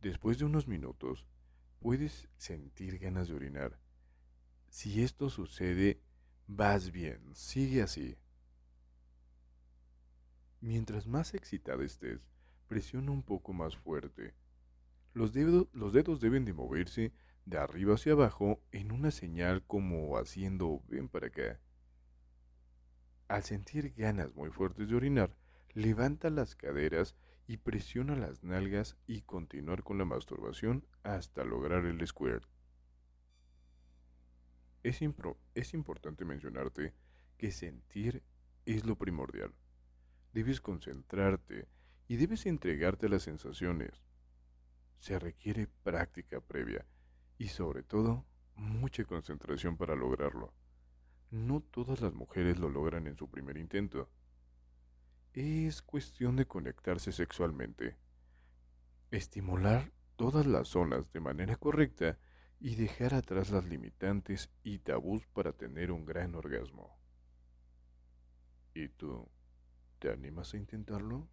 Después 0.00 0.38
de 0.38 0.46
unos 0.46 0.66
minutos, 0.66 1.26
puedes 1.78 2.26
sentir 2.38 2.98
ganas 2.98 3.28
de 3.28 3.34
orinar. 3.34 3.78
Si 4.70 5.02
esto 5.02 5.28
sucede, 5.28 6.00
vas 6.46 6.90
bien, 6.90 7.34
sigue 7.34 7.82
así. 7.82 8.16
Mientras 10.62 11.06
más 11.06 11.34
excitada 11.34 11.84
estés, 11.84 12.26
presiona 12.66 13.10
un 13.12 13.22
poco 13.22 13.52
más 13.52 13.76
fuerte. 13.76 14.32
Los, 15.12 15.34
dedos, 15.34 15.68
los 15.74 15.92
dedos 15.92 16.18
deben 16.18 16.46
de 16.46 16.54
moverse 16.54 17.12
de 17.44 17.58
arriba 17.58 17.96
hacia 17.96 18.12
abajo 18.12 18.62
en 18.72 18.90
una 18.90 19.10
señal 19.10 19.66
como 19.66 20.16
haciendo 20.16 20.82
ven 20.88 21.10
para 21.10 21.26
acá. 21.26 21.60
Al 23.28 23.42
sentir 23.42 23.94
ganas 23.94 24.34
muy 24.34 24.50
fuertes 24.50 24.88
de 24.88 24.96
orinar, 24.96 25.34
levanta 25.72 26.28
las 26.30 26.54
caderas 26.54 27.16
y 27.46 27.56
presiona 27.56 28.16
las 28.16 28.42
nalgas 28.42 28.96
y 29.06 29.22
continuar 29.22 29.82
con 29.82 29.98
la 29.98 30.04
masturbación 30.04 30.86
hasta 31.02 31.44
lograr 31.44 31.84
el 31.86 32.06
squirt. 32.06 32.44
Es, 34.82 35.00
es 35.54 35.74
importante 35.74 36.24
mencionarte 36.24 36.94
que 37.38 37.50
sentir 37.50 38.22
es 38.66 38.84
lo 38.84 38.96
primordial. 38.96 39.54
debes 40.32 40.60
concentrarte 40.60 41.68
y 42.08 42.16
debes 42.16 42.44
entregarte 42.46 43.06
a 43.06 43.08
las 43.08 43.22
sensaciones. 43.22 44.02
Se 44.98 45.18
requiere 45.18 45.68
práctica 45.82 46.40
previa 46.40 46.84
y 47.38 47.48
sobre 47.48 47.82
todo 47.82 48.26
mucha 48.56 49.04
concentración 49.04 49.76
para 49.76 49.94
lograrlo. 49.94 50.52
No 51.34 51.60
todas 51.60 52.00
las 52.00 52.14
mujeres 52.14 52.60
lo 52.60 52.68
logran 52.68 53.08
en 53.08 53.16
su 53.16 53.28
primer 53.28 53.56
intento. 53.56 54.08
Es 55.32 55.82
cuestión 55.82 56.36
de 56.36 56.46
conectarse 56.46 57.10
sexualmente, 57.10 57.96
estimular 59.10 59.90
todas 60.14 60.46
las 60.46 60.68
zonas 60.68 61.10
de 61.12 61.18
manera 61.18 61.56
correcta 61.56 62.20
y 62.60 62.76
dejar 62.76 63.14
atrás 63.14 63.50
las 63.50 63.64
limitantes 63.64 64.48
y 64.62 64.78
tabús 64.78 65.26
para 65.26 65.50
tener 65.52 65.90
un 65.90 66.04
gran 66.04 66.36
orgasmo. 66.36 66.96
¿Y 68.72 68.90
tú? 68.90 69.28
¿Te 69.98 70.12
animas 70.12 70.54
a 70.54 70.58
intentarlo? 70.58 71.28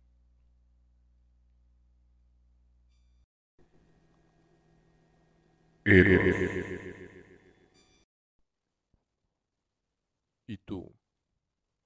¿Y 10.51 10.57
tú? 10.57 10.93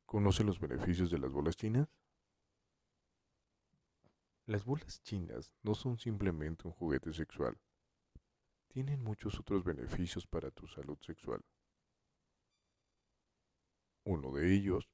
¿Conoces 0.08 0.44
los 0.44 0.60
beneficios 0.60 1.12
de 1.12 1.20
las 1.20 1.32
bolas 1.32 1.56
chinas? 1.56 1.88
Las 4.48 4.66
bolas 4.66 5.04
chinas 5.04 5.54
no 5.62 5.76
son 5.76 6.00
simplemente 6.00 6.68
un 6.68 6.74
juguete 6.74 7.14
sexual. 7.14 7.60
Tienen 8.70 9.04
muchos 9.04 9.40
otros 9.40 9.64
beneficios 9.64 10.26
para 10.26 10.50
tu 10.50 10.66
salud 10.66 10.98
sexual. 11.02 11.46
Uno 14.04 14.32
de 14.32 14.56
ellos 14.56 14.90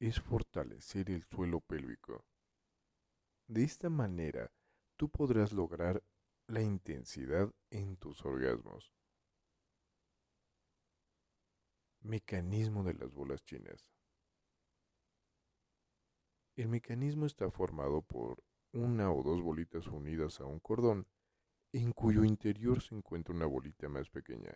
es 0.00 0.20
fortalecer 0.20 1.10
el 1.10 1.24
suelo 1.24 1.62
pélvico. 1.62 2.26
De 3.46 3.64
esta 3.64 3.88
manera, 3.88 4.52
tú 4.98 5.08
podrás 5.08 5.54
lograr 5.54 6.04
la 6.46 6.60
intensidad 6.60 7.50
en 7.70 7.96
tus 7.96 8.22
orgasmos. 8.22 8.92
Mecanismo 12.04 12.84
de 12.84 12.92
las 12.92 13.14
bolas 13.14 13.42
chinas. 13.44 13.90
El 16.54 16.68
mecanismo 16.68 17.24
está 17.24 17.50
formado 17.50 18.02
por 18.02 18.44
una 18.72 19.10
o 19.10 19.22
dos 19.22 19.40
bolitas 19.40 19.86
unidas 19.86 20.38
a 20.40 20.44
un 20.44 20.60
cordón, 20.60 21.06
en 21.72 21.92
cuyo 21.92 22.22
interior 22.24 22.82
se 22.82 22.94
encuentra 22.94 23.34
una 23.34 23.46
bolita 23.46 23.88
más 23.88 24.10
pequeña. 24.10 24.52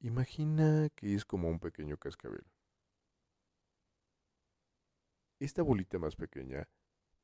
Imagina 0.00 0.88
que 0.96 1.14
es 1.14 1.24
como 1.24 1.48
un 1.48 1.60
pequeño 1.60 1.96
cascabel. 1.98 2.44
Esta 5.38 5.62
bolita 5.62 6.00
más 6.00 6.16
pequeña 6.16 6.68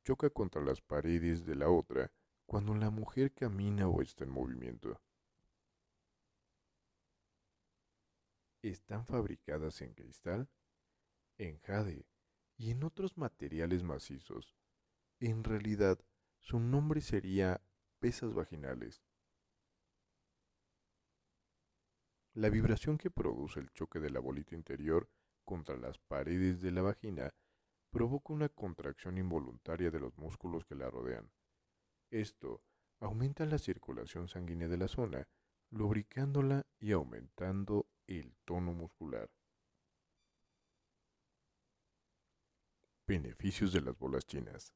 choca 0.05 0.29
contra 0.29 0.61
las 0.61 0.79
paredes 0.79 1.43
de 1.43 1.55
la 1.55 1.69
otra 1.69 2.13
cuando 2.45 2.73
la 2.75 2.91
mujer 2.91 3.33
camina 3.33 3.89
o 3.89 4.01
está 4.01 4.23
en 4.23 4.29
movimiento. 4.29 5.01
Están 8.61 9.05
fabricadas 9.05 9.81
en 9.81 9.93
cristal, 9.93 10.49
en 11.37 11.59
jade 11.59 12.05
y 12.57 12.71
en 12.71 12.83
otros 12.83 13.17
materiales 13.17 13.83
macizos. 13.83 14.55
En 15.19 15.43
realidad, 15.43 15.99
su 16.39 16.59
nombre 16.59 17.01
sería 17.01 17.61
pesas 17.99 18.33
vaginales. 18.33 19.03
La 22.33 22.49
vibración 22.49 22.97
que 22.97 23.09
produce 23.09 23.59
el 23.59 23.71
choque 23.71 23.99
de 23.99 24.11
la 24.11 24.19
bolita 24.19 24.53
interior 24.53 25.09
contra 25.43 25.75
las 25.75 25.97
paredes 25.97 26.61
de 26.61 26.71
la 26.71 26.83
vagina 26.83 27.33
provoca 27.89 28.33
una 28.33 28.49
contracción 28.49 29.17
involuntaria 29.17 29.89
de 29.89 29.99
los 29.99 30.15
músculos 30.17 30.65
que 30.65 30.75
la 30.75 30.89
rodean. 30.89 31.31
Esto 32.11 32.61
aumenta 32.99 33.45
la 33.45 33.57
circulación 33.57 34.27
sanguínea 34.27 34.67
de 34.67 34.77
la 34.77 34.87
zona, 34.87 35.27
lubricándola 35.71 36.65
y 36.79 36.91
aumentando 36.91 37.87
el 38.07 38.35
tono 38.45 38.73
muscular. 38.73 39.29
Beneficios 43.05 43.73
de 43.73 43.81
las 43.81 43.97
bolas 43.97 44.25
chinas. 44.25 44.73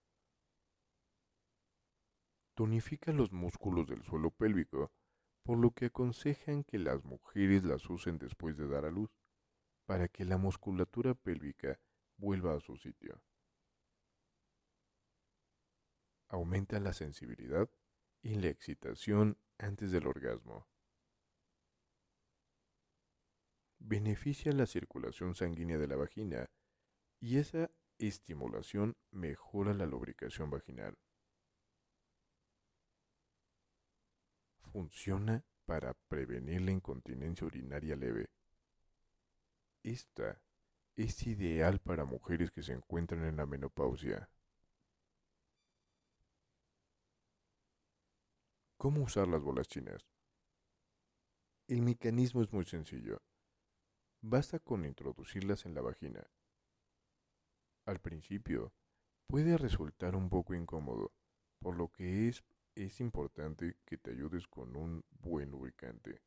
Tonifica 2.56 3.12
los 3.14 3.32
músculos 3.32 3.88
del 3.88 4.04
suelo 4.04 4.32
pélvico, 4.32 4.92
por 5.44 5.58
lo 5.58 5.72
que 5.72 5.86
aconsejan 5.86 6.64
que 6.64 6.78
las 6.78 7.04
mujeres 7.04 7.64
las 7.64 7.90
usen 7.90 8.18
después 8.18 8.58
de 8.58 8.68
dar 8.68 8.86
a 8.86 8.92
luz, 8.92 9.10
para 9.86 10.08
que 10.08 10.26
la 10.26 10.38
musculatura 10.38 11.16
pélvica 11.16 11.80
vuelva 12.18 12.56
a 12.56 12.60
su 12.60 12.78
sitio. 12.78 13.22
Aumenta 16.28 16.80
la 16.80 16.94
sensibilidad 16.94 17.70
y 18.22 18.36
la 18.36 18.48
excitación 18.48 19.38
antes 19.58 19.92
del 19.92 20.08
orgasmo. 20.08 20.71
Beneficia 23.84 24.52
la 24.54 24.66
circulación 24.66 25.36
sanguínea 25.36 25.78
de 25.78 25.88
la 25.88 25.96
vagina 25.96 26.50
y 27.20 27.38
esa 27.38 27.70
estimulación 27.98 28.96
mejora 29.12 29.74
la 29.74 29.86
lubricación 29.86 30.50
vaginal. 30.50 30.98
Funciona 34.72 35.44
para 35.66 35.94
prevenir 36.08 36.62
la 36.62 36.72
incontinencia 36.72 37.46
urinaria 37.46 37.96
leve. 37.96 38.30
Esta 39.84 40.42
es 40.96 41.26
ideal 41.28 41.80
para 41.80 42.06
mujeres 42.06 42.52
que 42.52 42.64
se 42.64 42.74
encuentran 42.74 43.26
en 43.26 43.38
la 43.38 43.46
menopausia. 43.46 44.30
¿Cómo 48.78 49.04
usar 49.04 49.28
las 49.28 49.42
bolas 49.42 49.68
chinas? 49.68 50.08
El 51.68 51.82
mecanismo 51.82 52.42
es 52.42 52.52
muy 52.52 52.66
sencillo. 52.66 53.22
Basta 54.24 54.60
con 54.60 54.86
introducirlas 54.86 55.66
en 55.66 55.74
la 55.74 55.82
vagina. 55.82 56.24
Al 57.88 58.00
principio, 58.00 58.72
puede 59.26 59.58
resultar 59.58 60.16
un 60.16 60.30
poco 60.30 60.54
incómodo, 60.54 61.12
por 61.60 61.76
lo 61.76 61.88
que 61.88 62.28
es, 62.28 62.44
es 62.76 63.00
importante 63.00 63.78
que 63.84 63.98
te 63.98 64.12
ayudes 64.12 64.48
con 64.48 64.76
un 64.76 65.04
buen 65.10 65.50
lubricante. 65.50 66.22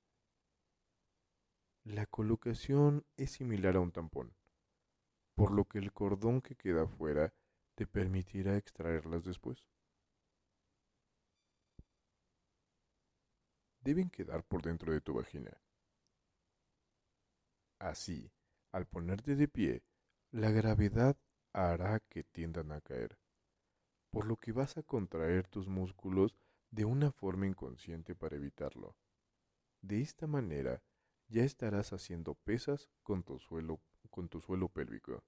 La 1.85 2.07
colocación 2.07 3.07
es 3.16 3.30
similar 3.30 3.76
a 3.76 3.80
un 3.80 3.92
tampón, 3.92 4.35
por 5.37 5.52
lo 5.52 5.64
que 5.66 5.78
el 5.78 5.92
cordón 5.92 6.40
que 6.40 6.57
queda 6.57 6.88
fuera 6.88 7.33
te 7.76 7.87
permitirá 7.87 8.57
extraerlas 8.57 9.22
después. 9.22 9.68
Deben 13.83 14.11
quedar 14.11 14.42
por 14.42 14.62
dentro 14.62 14.92
de 14.92 15.00
tu 15.00 15.14
vagina 15.14 15.61
Así, 17.85 18.33
al 18.73 18.87
ponerte 18.87 19.37
de 19.37 19.47
pie, 19.47 19.83
la 20.31 20.51
gravedad 20.51 21.18
hará 21.53 22.01
que 22.01 22.25
tiendan 22.25 22.73
a 22.73 22.81
caer, 22.81 23.18
por 24.09 24.25
lo 24.25 24.38
que 24.38 24.53
vas 24.53 24.79
a 24.79 24.83
contraer 24.83 25.49
tus 25.49 25.68
músculos 25.68 26.35
de 26.70 26.87
una 26.87 27.12
forma 27.12 27.47
inconsciente 27.47 28.14
para 28.14 28.37
evitarlo. 28.37 28.97
De 29.83 30.01
esta 30.01 30.27
manera, 30.27 30.83
ya 31.29 31.44
estarás 31.44 31.92
haciendo 31.92 32.37
pesas 32.37 32.88
con 33.03 33.23
tu 33.23 33.38
suelo, 33.38 33.83
con 34.09 34.31
tu 34.31 34.40
suelo 34.40 34.70
pélvico. 34.70 35.23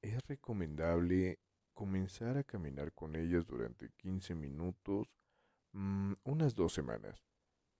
Es 0.00 0.26
recomendable 0.26 1.38
comenzar 1.74 2.38
a 2.38 2.44
caminar 2.44 2.94
con 2.94 3.14
ellas 3.14 3.46
durante 3.46 3.90
15 3.90 4.34
minutos, 4.34 5.12
mm, 5.72 6.14
unas 6.24 6.54
dos 6.54 6.72
semanas, 6.72 7.26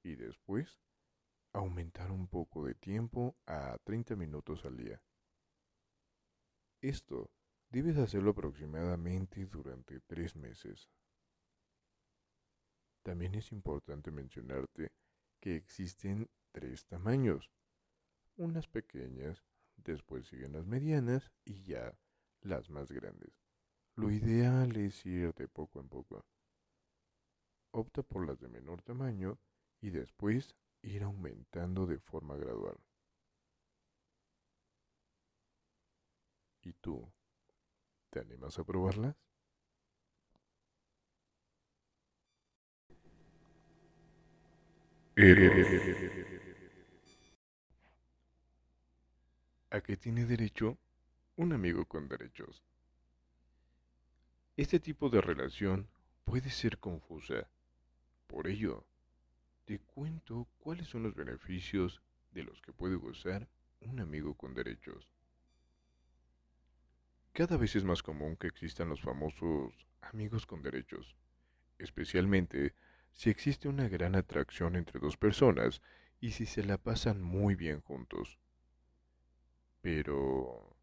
y 0.02 0.16
después 0.16 0.78
aumentar 1.56 2.10
un 2.10 2.28
poco 2.28 2.64
de 2.66 2.74
tiempo 2.74 3.36
a 3.46 3.78
30 3.84 4.14
minutos 4.14 4.64
al 4.64 4.76
día. 4.76 5.02
Esto 6.82 7.30
debes 7.70 7.96
hacerlo 7.96 8.32
aproximadamente 8.32 9.46
durante 9.46 10.00
tres 10.00 10.36
meses. 10.36 10.90
También 13.02 13.34
es 13.34 13.52
importante 13.52 14.10
mencionarte 14.10 14.92
que 15.40 15.56
existen 15.56 16.28
tres 16.52 16.84
tamaños. 16.86 17.50
Unas 18.36 18.68
pequeñas, 18.68 19.42
después 19.76 20.26
siguen 20.26 20.52
las 20.52 20.66
medianas 20.66 21.32
y 21.44 21.62
ya 21.62 21.98
las 22.42 22.68
más 22.68 22.92
grandes. 22.92 23.32
Lo 23.94 24.10
ideal 24.10 24.76
es 24.76 25.06
ir 25.06 25.32
de 25.32 25.48
poco 25.48 25.80
en 25.80 25.88
poco. 25.88 26.26
Opta 27.70 28.02
por 28.02 28.26
las 28.26 28.38
de 28.40 28.48
menor 28.48 28.82
tamaño 28.82 29.38
y 29.80 29.88
después 29.88 30.54
ir 30.82 31.02
aumentando 31.02 31.86
de 31.86 31.98
forma 31.98 32.36
gradual. 32.36 32.76
¿Y 36.62 36.72
tú? 36.74 37.08
¿Te 38.10 38.20
animas 38.20 38.58
a 38.58 38.64
probarlas? 38.64 39.16
¿A 49.70 49.80
qué 49.80 49.96
tiene 49.96 50.26
derecho 50.26 50.78
un 51.36 51.52
amigo 51.52 51.86
con 51.86 52.08
derechos? 52.08 52.62
Este 54.56 54.80
tipo 54.80 55.08
de 55.08 55.20
relación 55.20 55.88
puede 56.24 56.50
ser 56.50 56.78
confusa. 56.78 57.48
Por 58.26 58.48
ello, 58.48 58.86
te 59.66 59.80
cuento 59.80 60.48
cuáles 60.58 60.86
son 60.86 61.02
los 61.02 61.14
beneficios 61.14 62.00
de 62.30 62.44
los 62.44 62.62
que 62.62 62.72
puede 62.72 62.94
gozar 62.94 63.48
un 63.80 64.00
amigo 64.00 64.34
con 64.34 64.54
derechos. 64.54 65.10
Cada 67.32 67.56
vez 67.56 67.74
es 67.76 67.84
más 67.84 68.02
común 68.02 68.36
que 68.36 68.46
existan 68.46 68.88
los 68.88 69.00
famosos 69.00 69.74
amigos 70.00 70.46
con 70.46 70.62
derechos, 70.62 71.16
especialmente 71.78 72.74
si 73.12 73.28
existe 73.28 73.68
una 73.68 73.88
gran 73.88 74.14
atracción 74.14 74.76
entre 74.76 75.00
dos 75.00 75.16
personas 75.16 75.82
y 76.20 76.30
si 76.30 76.46
se 76.46 76.64
la 76.64 76.78
pasan 76.78 77.20
muy 77.20 77.56
bien 77.56 77.80
juntos. 77.80 78.38
Pero 79.80 80.76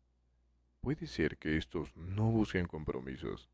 puede 0.82 1.08
ser 1.08 1.38
que 1.38 1.58
estos 1.58 1.96
no 1.96 2.30
busquen 2.32 2.67
compromisos. 2.67 3.50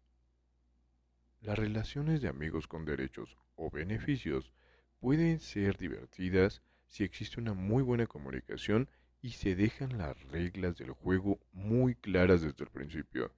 Las 1.42 1.58
relaciones 1.58 2.22
de 2.22 2.30
amigos 2.30 2.68
con 2.68 2.84
derechos 2.84 3.38
o 3.56 3.70
beneficios 3.70 4.52
pueden 5.00 5.40
ser 5.40 5.78
divertidas 5.78 6.62
si 6.88 7.04
existe 7.04 7.40
una 7.40 7.54
muy 7.54 7.84
buena 7.84 8.08
comunicación 8.08 8.90
y 9.22 9.32
se 9.32 9.56
dejan 9.56 9.98
las 9.98 10.22
reglas 10.26 10.78
del 10.78 10.92
juego 10.92 11.40
muy 11.52 11.96
claras 11.96 12.42
desde 12.42 12.64
el 12.64 12.70
principio. 12.70 13.34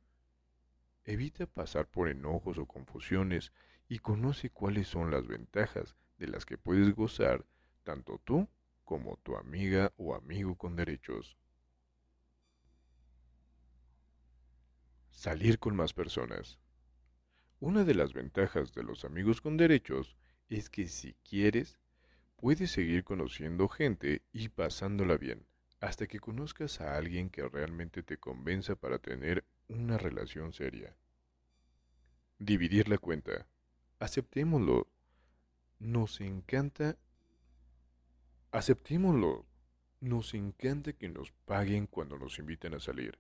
Evita 1.04 1.48
pasar 1.48 1.88
por 1.88 2.08
enojos 2.08 2.58
o 2.58 2.66
confusiones 2.66 3.52
y 3.88 4.00
conoce 4.00 4.50
cuáles 4.50 4.88
son 4.88 5.12
las 5.12 5.28
ventajas 5.28 5.96
de 6.18 6.28
las 6.28 6.46
que 6.46 6.58
puedes 6.58 6.94
gozar 6.96 7.46
tanto 7.84 8.22
tú 8.24 8.48
como 8.86 9.18
tu 9.18 9.36
amiga 9.36 9.92
o 9.98 10.16
amigo 10.16 10.56
con 10.56 10.76
derechos. 10.76 11.38
Salir 15.10 15.60
con 15.60 15.76
más 15.76 15.94
personas. 15.94 16.60
Una 17.60 17.84
de 17.84 17.94
las 17.94 18.14
ventajas 18.14 18.74
de 18.74 18.84
los 18.84 19.06
amigos 19.06 19.42
con 19.42 19.58
derechos 19.58 20.16
es 20.52 20.70
que 20.70 20.88
si 20.88 21.14
quieres, 21.24 21.80
puedes 22.36 22.72
seguir 22.72 23.06
conociendo 23.06 23.70
gente 23.70 24.24
y 24.34 24.50
pasándola 24.50 25.16
bien, 25.16 25.48
hasta 25.80 26.08
que 26.08 26.20
conozcas 26.20 26.82
a 26.82 26.98
alguien 26.98 27.30
que 27.30 27.48
realmente 27.48 28.04
te 28.04 28.18
convenza 28.18 28.76
para 28.76 29.00
tener 29.00 29.46
una 29.70 29.98
relación 29.98 30.52
seria. 30.52 30.98
Dividir 32.38 32.90
la 32.90 32.98
cuenta. 32.98 33.48
Aceptémoslo. 34.00 34.92
Nos 35.80 36.20
encanta. 36.20 36.98
Aceptémoslo. 38.52 39.46
Nos 40.02 40.34
encanta 40.34 40.92
que 40.92 41.08
nos 41.08 41.32
paguen 41.32 41.88
cuando 41.88 42.18
nos 42.18 42.40
invitan 42.40 42.74
a 42.74 42.82
salir. 42.82 43.20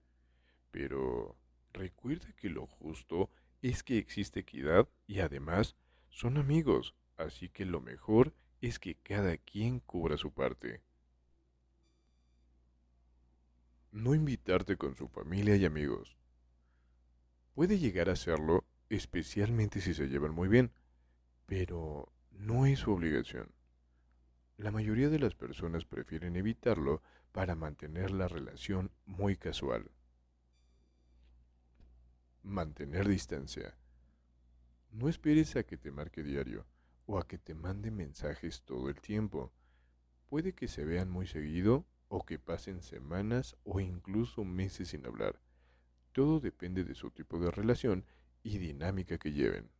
Pero 0.69 1.37
recuerda 1.71 2.33
que 2.33 2.49
lo 2.49 2.67
justo 2.67 3.29
es 3.61 3.83
que 3.83 3.97
existe 3.97 4.41
equidad 4.41 4.89
y 5.07 5.19
además 5.19 5.77
son 6.09 6.37
amigos, 6.37 6.93
así 7.21 7.49
que 7.49 7.65
lo 7.65 7.81
mejor 7.81 8.33
es 8.61 8.79
que 8.79 8.95
cada 8.95 9.37
quien 9.37 9.79
cubra 9.79 10.17
su 10.17 10.31
parte. 10.31 10.81
No 13.91 14.15
invitarte 14.15 14.77
con 14.77 14.95
su 14.95 15.07
familia 15.07 15.55
y 15.55 15.65
amigos. 15.65 16.17
Puede 17.53 17.79
llegar 17.79 18.09
a 18.09 18.15
serlo, 18.15 18.65
especialmente 18.89 19.81
si 19.81 19.93
se 19.93 20.07
llevan 20.07 20.33
muy 20.33 20.47
bien, 20.47 20.71
pero 21.45 22.13
no 22.31 22.65
es 22.65 22.79
su 22.79 22.91
obligación. 22.91 23.51
La 24.57 24.71
mayoría 24.71 25.09
de 25.09 25.19
las 25.19 25.35
personas 25.35 25.85
prefieren 25.85 26.35
evitarlo 26.35 27.01
para 27.31 27.55
mantener 27.55 28.11
la 28.11 28.27
relación 28.27 28.91
muy 29.05 29.35
casual. 29.35 29.91
Mantener 32.43 33.07
distancia. 33.07 33.75
No 34.91 35.09
esperes 35.09 35.55
a 35.55 35.63
que 35.63 35.77
te 35.77 35.91
marque 35.91 36.23
diario 36.23 36.65
o 37.05 37.17
a 37.17 37.27
que 37.27 37.37
te 37.37 37.53
mande 37.53 37.91
mensajes 37.91 38.61
todo 38.63 38.89
el 38.89 39.01
tiempo. 39.01 39.51
Puede 40.27 40.53
que 40.53 40.67
se 40.67 40.85
vean 40.85 41.09
muy 41.09 41.27
seguido 41.27 41.85
o 42.07 42.25
que 42.25 42.39
pasen 42.39 42.81
semanas 42.81 43.55
o 43.63 43.79
incluso 43.79 44.43
meses 44.43 44.89
sin 44.89 45.05
hablar. 45.05 45.41
Todo 46.11 46.39
depende 46.39 46.83
de 46.83 46.95
su 46.95 47.11
tipo 47.11 47.39
de 47.39 47.51
relación 47.51 48.05
y 48.43 48.57
dinámica 48.57 49.17
que 49.17 49.31
lleven. 49.31 49.71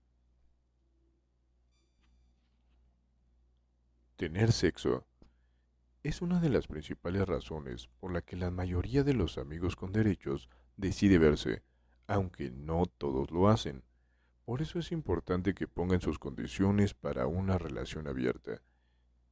Tener 4.15 4.51
sexo 4.51 5.07
es 6.03 6.21
una 6.21 6.39
de 6.39 6.49
las 6.49 6.67
principales 6.67 7.27
razones 7.27 7.87
por 7.99 8.11
la 8.11 8.21
que 8.21 8.35
la 8.35 8.51
mayoría 8.51 9.03
de 9.03 9.13
los 9.13 9.37
amigos 9.37 9.75
con 9.75 9.91
derechos 9.91 10.49
decide 10.77 11.17
verse 11.17 11.63
aunque 12.11 12.51
no 12.51 12.87
todos 12.87 13.31
lo 13.31 13.47
hacen. 13.47 13.83
Por 14.45 14.61
eso 14.61 14.79
es 14.79 14.91
importante 14.91 15.53
que 15.53 15.67
pongan 15.67 16.01
sus 16.01 16.17
condiciones 16.17 16.93
para 16.93 17.27
una 17.27 17.57
relación 17.57 18.07
abierta, 18.07 18.61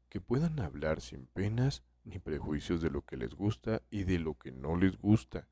que 0.07 0.21
puedan 0.21 0.59
hablar 0.59 1.01
sin 1.01 1.25
penas 1.25 1.83
ni 2.03 2.19
prejuicios 2.19 2.81
de 2.81 2.91
lo 2.91 3.03
que 3.03 3.17
les 3.17 3.33
gusta 3.33 3.81
y 3.89 4.03
de 4.03 4.19
lo 4.19 4.35
que 4.35 4.51
no 4.51 4.77
les 4.77 4.97
gusta. 4.97 5.47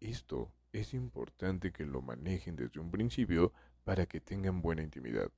Esto 0.00 0.52
es 0.72 0.92
importante 0.92 1.72
que 1.72 1.86
lo 1.86 2.02
manejen 2.02 2.56
desde 2.56 2.80
un 2.80 2.90
principio 2.90 3.52
para 3.84 4.06
que 4.06 4.20
tengan 4.20 4.60
buena 4.60 4.82
intimidad. 4.82 5.30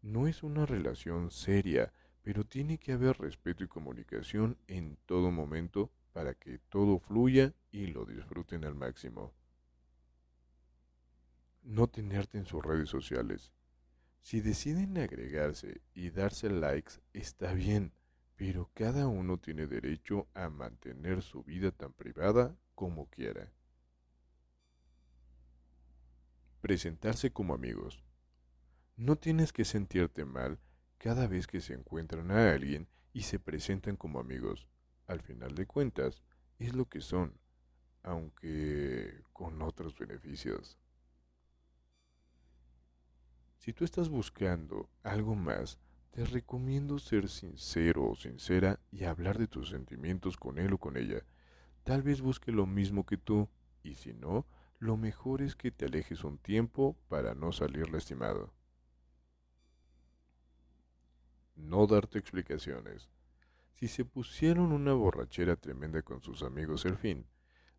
No 0.00 0.26
es 0.26 0.42
una 0.42 0.66
relación 0.66 1.30
seria, 1.30 1.92
pero 2.22 2.44
tiene 2.44 2.78
que 2.78 2.92
haber 2.92 3.18
respeto 3.18 3.62
y 3.62 3.68
comunicación 3.68 4.56
en 4.68 4.96
todo 5.06 5.30
momento 5.30 5.90
para 6.12 6.34
que 6.34 6.58
todo 6.58 6.98
fluya 6.98 7.54
y 7.70 7.86
lo 7.86 8.04
disfruten 8.06 8.64
al 8.64 8.74
máximo 8.74 9.34
no 11.62 11.88
tenerte 11.88 12.38
en 12.38 12.46
sus 12.46 12.62
redes 12.64 12.88
sociales. 12.88 13.52
Si 14.20 14.40
deciden 14.40 14.98
agregarse 14.98 15.80
y 15.94 16.10
darse 16.10 16.48
likes, 16.48 17.00
está 17.12 17.52
bien, 17.52 17.92
pero 18.36 18.70
cada 18.74 19.06
uno 19.08 19.38
tiene 19.38 19.66
derecho 19.66 20.28
a 20.34 20.48
mantener 20.48 21.22
su 21.22 21.42
vida 21.42 21.70
tan 21.70 21.92
privada 21.92 22.56
como 22.74 23.06
quiera. 23.06 23.52
Presentarse 26.60 27.32
como 27.32 27.54
amigos. 27.54 28.04
No 28.96 29.16
tienes 29.16 29.52
que 29.52 29.64
sentirte 29.64 30.24
mal 30.24 30.60
cada 30.98 31.26
vez 31.26 31.46
que 31.46 31.60
se 31.60 31.74
encuentran 31.74 32.30
a 32.30 32.52
alguien 32.52 32.88
y 33.12 33.22
se 33.22 33.40
presentan 33.40 33.96
como 33.96 34.20
amigos. 34.20 34.68
Al 35.06 35.20
final 35.20 35.54
de 35.56 35.66
cuentas, 35.66 36.22
es 36.58 36.74
lo 36.74 36.88
que 36.88 37.00
son, 37.00 37.40
aunque 38.02 39.22
con 39.32 39.60
otros 39.62 39.98
beneficios. 39.98 40.78
Si 43.62 43.72
tú 43.72 43.84
estás 43.84 44.08
buscando 44.08 44.90
algo 45.04 45.36
más, 45.36 45.78
te 46.10 46.24
recomiendo 46.24 46.98
ser 46.98 47.28
sincero 47.28 48.10
o 48.10 48.16
sincera 48.16 48.80
y 48.90 49.04
hablar 49.04 49.38
de 49.38 49.46
tus 49.46 49.68
sentimientos 49.68 50.36
con 50.36 50.58
él 50.58 50.72
o 50.72 50.78
con 50.78 50.96
ella. 50.96 51.22
Tal 51.84 52.02
vez 52.02 52.22
busque 52.22 52.50
lo 52.50 52.66
mismo 52.66 53.06
que 53.06 53.18
tú, 53.18 53.48
y 53.84 53.94
si 53.94 54.14
no, 54.14 54.46
lo 54.80 54.96
mejor 54.96 55.42
es 55.42 55.54
que 55.54 55.70
te 55.70 55.84
alejes 55.84 56.24
un 56.24 56.38
tiempo 56.38 56.96
para 57.06 57.36
no 57.36 57.52
salir 57.52 57.88
lastimado. 57.88 58.52
No 61.54 61.86
darte 61.86 62.18
explicaciones. 62.18 63.10
Si 63.74 63.86
se 63.86 64.04
pusieron 64.04 64.72
una 64.72 64.92
borrachera 64.92 65.54
tremenda 65.54 66.02
con 66.02 66.20
sus 66.20 66.42
amigos 66.42 66.84
el 66.84 66.96
fin, 66.96 67.28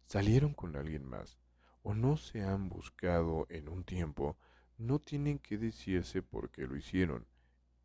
salieron 0.06 0.54
con 0.54 0.78
alguien 0.78 1.04
más, 1.04 1.38
o 1.82 1.94
no 1.94 2.16
se 2.16 2.42
han 2.42 2.70
buscado 2.70 3.48
en 3.50 3.68
un 3.68 3.84
tiempo, 3.84 4.38
no 4.84 5.00
tienen 5.00 5.40
que 5.40 5.58
decirse 5.58 6.22
por 6.22 6.52
qué 6.52 6.68
lo 6.68 6.76
hicieron 6.76 7.26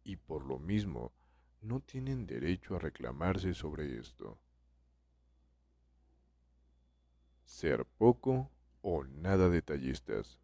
y 0.02 0.16
por 0.16 0.44
lo 0.44 0.58
mismo 0.58 1.12
no 1.60 1.80
tienen 1.80 2.26
derecho 2.26 2.74
a 2.74 2.80
reclamarse 2.80 3.54
sobre 3.54 3.98
esto. 3.98 4.40
Ser 7.44 7.84
poco 7.84 8.50
o 8.82 9.04
nada 9.04 9.48
detallistas. 9.48 10.40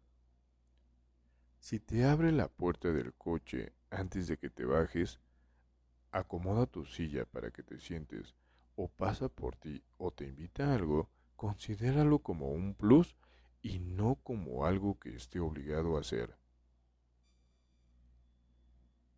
Si 1.59 1.79
te 1.79 2.05
abre 2.05 2.31
la 2.31 2.47
puerta 2.47 2.91
del 2.91 3.13
coche 3.13 3.73
antes 3.89 4.27
de 4.27 4.37
que 4.37 4.49
te 4.49 4.65
bajes, 4.65 5.19
acomoda 6.11 6.67
tu 6.67 6.85
silla 6.85 7.25
para 7.25 7.51
que 7.51 7.63
te 7.63 7.79
sientes 7.79 8.33
o 8.75 8.87
pasa 8.87 9.27
por 9.27 9.57
ti 9.57 9.83
o 9.97 10.11
te 10.11 10.25
invita 10.25 10.71
a 10.71 10.75
algo, 10.75 11.09
considéralo 11.35 12.19
como 12.19 12.49
un 12.51 12.75
plus 12.75 13.15
y 13.61 13.79
no 13.79 14.15
como 14.23 14.65
algo 14.65 14.99
que 14.99 15.15
esté 15.15 15.39
obligado 15.39 15.97
a 15.97 16.01
hacer. 16.01 16.37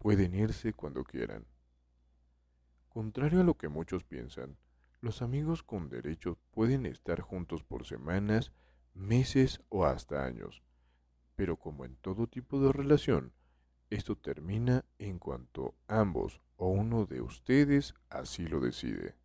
Pueden 0.07 0.35
irse 0.35 0.71
cuando 0.71 1.03
quieran. 1.03 1.45
Contrario 2.87 3.41
a 3.41 3.43
lo 3.43 3.57
que 3.57 3.67
muchos 3.67 4.05
piensan, 4.05 4.57
los 5.01 5.21
amigos 5.21 5.63
con 5.63 5.89
derecho 5.89 6.39
pueden 6.51 6.85
estar 6.85 7.19
juntos 7.19 7.61
por 7.61 7.85
semanas, 7.85 8.53
meses 8.93 9.59
o 9.67 9.85
hasta 9.85 10.23
años, 10.23 10.63
pero 11.35 11.57
como 11.57 11.83
en 11.83 11.97
todo 11.97 12.27
tipo 12.27 12.61
de 12.61 12.71
relación, 12.71 13.33
esto 13.89 14.15
termina 14.15 14.85
en 14.97 15.19
cuanto 15.19 15.75
ambos 15.89 16.39
o 16.55 16.69
uno 16.69 17.05
de 17.05 17.19
ustedes 17.19 17.93
así 18.09 18.47
lo 18.47 18.61
decide. 18.61 19.17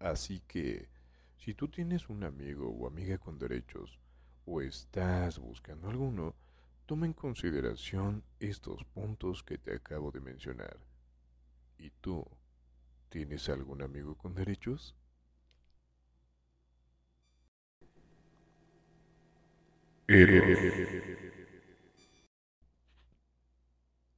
Así 0.00 0.40
que 0.48 0.88
Si 1.36 1.54
tú 1.54 1.68
tienes 1.68 2.08
un 2.08 2.24
amigo 2.24 2.68
o 2.70 2.88
amiga 2.88 3.18
con 3.18 3.38
derechos, 3.38 4.00
o 4.46 4.62
estás 4.62 5.38
buscando 5.38 5.88
alguno, 5.88 6.34
toma 6.86 7.06
en 7.06 7.12
consideración 7.12 8.22
estos 8.38 8.84
puntos 8.84 9.42
que 9.42 9.58
te 9.58 9.74
acabo 9.74 10.12
de 10.12 10.20
mencionar. 10.20 10.78
¿Y 11.78 11.90
tú? 11.90 12.24
¿Tienes 13.08 13.48
algún 13.48 13.82
amigo 13.82 14.16
con 14.16 14.34
derechos? 14.34 14.94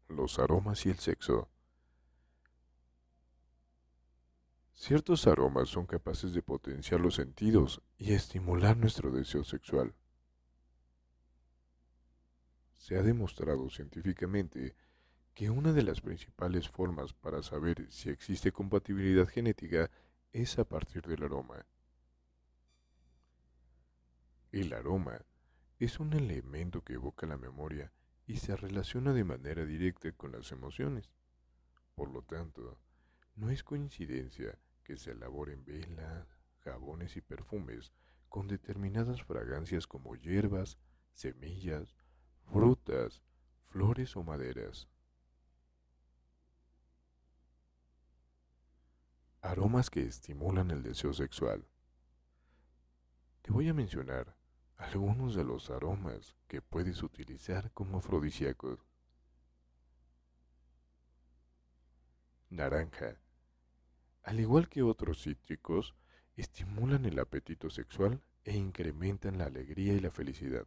Los 0.09 0.39
aromas 0.39 0.85
y 0.85 0.91
el 0.91 0.99
sexo. 0.99 1.49
Ciertos 4.75 5.27
aromas 5.27 5.71
son 5.71 5.87
capaces 5.87 6.35
de 6.35 6.43
potenciar 6.43 7.01
los 7.01 7.15
sentidos 7.15 7.81
y 7.97 8.13
estimular 8.13 8.77
nuestro 8.77 9.11
deseo 9.11 9.43
sexual. 9.45 9.95
Se 12.89 12.97
ha 12.97 13.03
demostrado 13.03 13.69
científicamente 13.69 14.75
que 15.35 15.51
una 15.51 15.75
de 15.75 15.83
las 15.83 16.01
principales 16.01 16.71
formas 16.71 17.13
para 17.13 17.43
saber 17.43 17.87
si 17.91 18.09
existe 18.09 18.51
compatibilidad 18.51 19.29
genética 19.29 19.91
es 20.33 20.59
a 20.59 20.65
partir 20.65 21.03
del 21.03 21.23
aroma. 21.23 21.67
El 24.53 24.73
aroma 24.73 25.21
es 25.79 26.01
un 26.01 26.15
elemento 26.15 26.83
que 26.83 26.95
evoca 26.95 27.27
la 27.27 27.37
memoria 27.37 27.93
y 28.25 28.39
se 28.39 28.57
relaciona 28.57 29.13
de 29.13 29.25
manera 29.25 29.67
directa 29.67 30.11
con 30.13 30.33
las 30.33 30.51
emociones. 30.51 31.13
Por 31.95 32.11
lo 32.11 32.23
tanto, 32.23 32.81
no 33.35 33.51
es 33.51 33.63
coincidencia 33.65 34.59
que 34.83 34.97
se 34.97 35.11
elaboren 35.11 35.63
velas, 35.63 36.27
jabones 36.61 37.19
y 37.19 37.21
perfumes 37.21 37.93
con 38.31 38.49
determinadas 38.49 39.23
fragancias 39.25 39.87
como 39.87 40.17
hierbas, 40.17 40.79
semillas, 41.13 41.95
frutas, 42.53 43.23
flores 43.67 44.17
o 44.17 44.23
maderas. 44.23 44.89
Aromas 49.43 49.91
que 49.91 50.03
estimulan 50.03 50.71
el 50.71 50.83
deseo 50.83 51.13
sexual. 51.13 51.69
Te 53.43 53.53
voy 53.53 53.69
a 53.69 53.75
mencionar 53.75 54.37
algunos 54.77 55.35
de 55.35 55.45
los 55.45 55.71
aromas 55.71 56.37
que 56.47 56.63
puedes 56.63 57.03
utilizar 57.03 57.71
como 57.73 57.99
afrodisíacos. 57.99 58.81
Naranja. 62.51 63.21
Al 64.23 64.41
igual 64.41 64.69
que 64.69 64.83
otros 64.83 65.23
cítricos, 65.23 65.95
estimulan 66.37 67.05
el 67.05 67.19
apetito 67.19 67.69
sexual 67.71 68.23
e 68.45 68.57
incrementan 68.57 69.39
la 69.39 69.45
alegría 69.45 69.93
y 69.95 70.01
la 70.01 70.11
felicidad. 70.11 70.67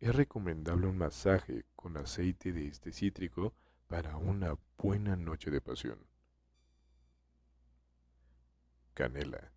Es 0.00 0.14
recomendable 0.14 0.86
un 0.86 0.96
masaje 0.96 1.64
con 1.74 1.96
aceite 1.96 2.52
de 2.52 2.68
este 2.68 2.92
cítrico 2.92 3.54
para 3.88 4.16
una 4.16 4.56
buena 4.76 5.16
noche 5.16 5.50
de 5.50 5.60
pasión. 5.60 5.98
Canela. 8.94 9.52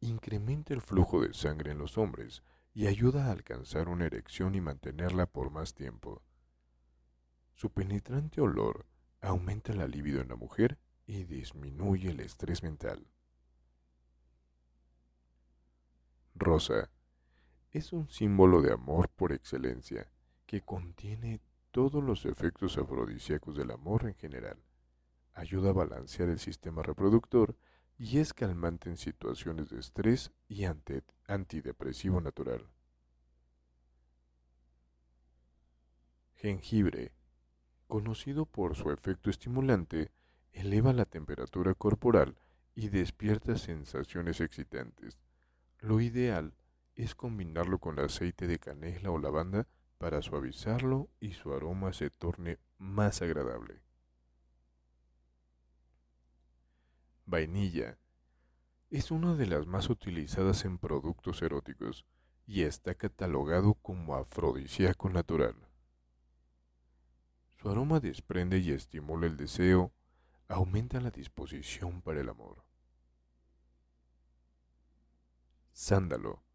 Incrementa 0.00 0.74
el 0.74 0.82
flujo 0.82 1.22
de 1.22 1.32
sangre 1.32 1.70
en 1.70 1.78
los 1.78 1.96
hombres 1.96 2.42
y 2.74 2.88
ayuda 2.88 3.26
a 3.26 3.32
alcanzar 3.32 3.88
una 3.88 4.06
erección 4.06 4.56
y 4.56 4.60
mantenerla 4.60 5.26
por 5.26 5.50
más 5.50 5.74
tiempo. 5.74 6.22
Su 7.54 7.70
penetrante 7.70 8.40
olor 8.40 8.86
aumenta 9.20 9.72
la 9.74 9.86
libido 9.86 10.20
en 10.20 10.28
la 10.28 10.36
mujer 10.36 10.78
y 11.06 11.24
disminuye 11.24 12.10
el 12.10 12.20
estrés 12.20 12.64
mental. 12.64 13.06
Rosa 16.34 16.90
es 17.76 17.92
un 17.92 18.08
símbolo 18.08 18.62
de 18.62 18.72
amor 18.72 19.08
por 19.10 19.32
excelencia 19.32 20.10
que 20.46 20.62
contiene 20.62 21.40
todos 21.70 22.02
los 22.02 22.24
efectos 22.24 22.78
afrodisíacos 22.78 23.56
del 23.56 23.70
amor 23.70 24.06
en 24.06 24.14
general. 24.14 24.58
Ayuda 25.34 25.70
a 25.70 25.74
balancear 25.74 26.30
el 26.30 26.38
sistema 26.38 26.82
reproductor 26.82 27.54
y 27.98 28.18
es 28.18 28.32
calmante 28.32 28.88
en 28.88 28.96
situaciones 28.96 29.68
de 29.68 29.80
estrés 29.80 30.32
y 30.48 30.64
antidepresivo 30.64 32.20
natural. 32.20 32.66
Jengibre, 36.34 37.12
conocido 37.86 38.46
por 38.46 38.76
su 38.76 38.90
efecto 38.90 39.28
estimulante, 39.30 40.12
eleva 40.52 40.92
la 40.92 41.04
temperatura 41.04 41.74
corporal 41.74 42.38
y 42.74 42.88
despierta 42.88 43.56
sensaciones 43.56 44.40
excitantes. 44.40 45.18
Lo 45.80 46.00
ideal 46.00 46.54
es 46.54 46.65
combinarlo 47.14 47.78
con 47.78 47.98
aceite 47.98 48.46
de 48.46 48.58
canela 48.58 49.10
o 49.10 49.18
lavanda 49.18 49.66
para 49.98 50.22
suavizarlo 50.22 51.08
y 51.20 51.32
su 51.32 51.52
aroma 51.52 51.92
se 51.92 52.10
torne 52.10 52.58
más 52.78 53.22
agradable. 53.22 53.82
Vainilla. 57.26 57.98
Es 58.88 59.10
una 59.10 59.34
de 59.34 59.46
las 59.46 59.66
más 59.66 59.90
utilizadas 59.90 60.64
en 60.64 60.78
productos 60.78 61.42
eróticos 61.42 62.06
y 62.46 62.62
está 62.62 62.94
catalogado 62.94 63.74
como 63.74 64.14
afrodisíaco 64.14 65.10
natural. 65.10 65.56
Su 67.60 67.68
aroma 67.68 67.98
desprende 68.00 68.58
y 68.58 68.70
estimula 68.70 69.26
el 69.26 69.36
deseo, 69.36 69.92
aumenta 70.48 71.00
la 71.00 71.10
disposición 71.10 72.00
para 72.00 72.20
el 72.20 72.28
amor. 72.28 72.64
Sándalo. 75.72 76.45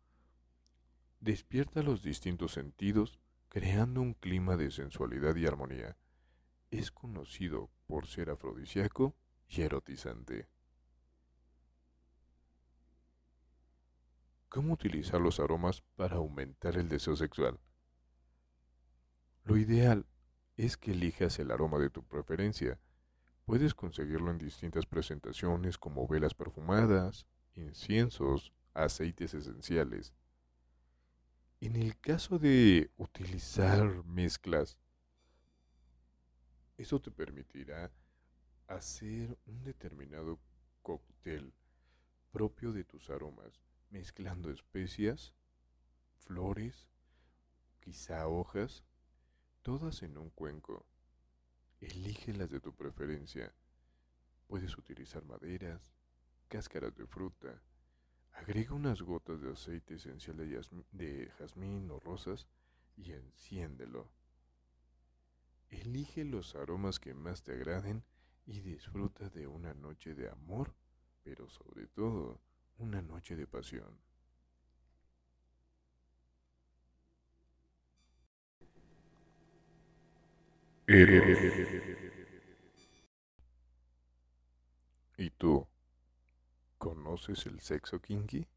Despierta 1.22 1.84
los 1.84 2.02
distintos 2.02 2.54
sentidos, 2.54 3.20
creando 3.48 4.02
un 4.02 4.16
clima 4.16 4.58
de 4.58 4.72
sensualidad 4.72 5.36
y 5.36 5.46
armonía. 5.46 5.96
Es 6.72 6.90
conocido 6.90 7.70
por 7.86 8.08
ser 8.08 8.32
afrodisíaco 8.32 9.16
y 9.48 9.62
erotizante. 9.62 10.50
¿Cómo 14.50 14.74
utilizar 14.74 15.22
los 15.22 15.40
aromas 15.40 15.84
para 15.96 16.16
aumentar 16.16 16.76
el 16.76 16.90
deseo 16.90 17.16
sexual? 17.16 17.60
Lo 19.44 19.58
ideal 19.58 20.08
es 20.58 20.76
que 20.76 20.94
elijas 20.94 21.38
el 21.38 21.52
aroma 21.52 21.78
de 21.78 21.92
tu 21.92 22.04
preferencia. 22.04 22.80
Puedes 23.46 23.76
conseguirlo 23.76 24.32
en 24.32 24.40
distintas 24.40 24.88
presentaciones 24.88 25.78
como 25.78 26.08
velas 26.08 26.34
perfumadas, 26.34 27.28
inciensos, 27.54 28.54
aceites 28.74 29.36
esenciales. 29.36 30.16
En 31.62 31.76
el 31.76 31.96
caso 32.00 32.40
de 32.40 32.90
utilizar 32.98 34.04
mezclas, 34.06 34.80
eso 36.76 37.00
te 37.00 37.12
permitirá 37.12 37.92
hacer 38.66 39.38
un 39.46 39.64
determinado 39.64 40.40
cóctel 40.82 41.54
propio 42.32 42.72
de 42.74 42.84
tus 42.84 43.12
aromas 43.12 43.62
mezclando 43.92 44.50
especias, 44.50 45.36
flores, 46.18 46.90
quizá 47.80 48.28
hojas, 48.28 48.84
todas 49.62 50.02
en 50.02 50.18
un 50.18 50.32
cuenco. 50.32 50.88
Elígelas 51.80 52.50
de 52.50 52.60
tu 52.60 52.74
preferencia. 52.74 53.54
Puedes 54.48 54.76
utilizar 54.80 55.24
maderas, 55.26 55.94
cáscaras 56.48 56.96
de 56.96 57.06
fruta. 57.06 57.62
Agrega 58.34 58.74
unas 58.74 59.02
gotas 59.02 59.40
de 59.42 59.52
aceite 59.52 59.94
esencial 59.94 60.36
de, 60.36 60.48
de 60.92 61.32
jazmín 61.38 61.90
o 61.92 61.98
rosas 62.00 62.46
y 62.98 63.14
enciéndelo. 63.14 64.12
Elige 65.72 66.24
los 66.24 66.54
aromas 66.54 67.00
que 67.00 67.16
más 67.16 67.42
te 67.42 67.54
agraden 67.54 68.04
y 68.46 68.60
disfruta 68.60 69.28
de 69.30 69.48
una 69.48 69.74
noche 69.74 70.14
de 70.14 70.30
amor, 70.30 70.76
pero 71.24 71.50
sobre 71.50 71.88
todo 71.88 72.40
una 72.78 73.02
noche 73.02 73.36
de 73.36 73.48
pasión. 73.48 73.98
¿Y 85.18 85.30
tú? 85.30 85.66
¿Conoces 86.82 87.46
el 87.46 87.60
sexo 87.60 88.00
kinky? 88.00 88.48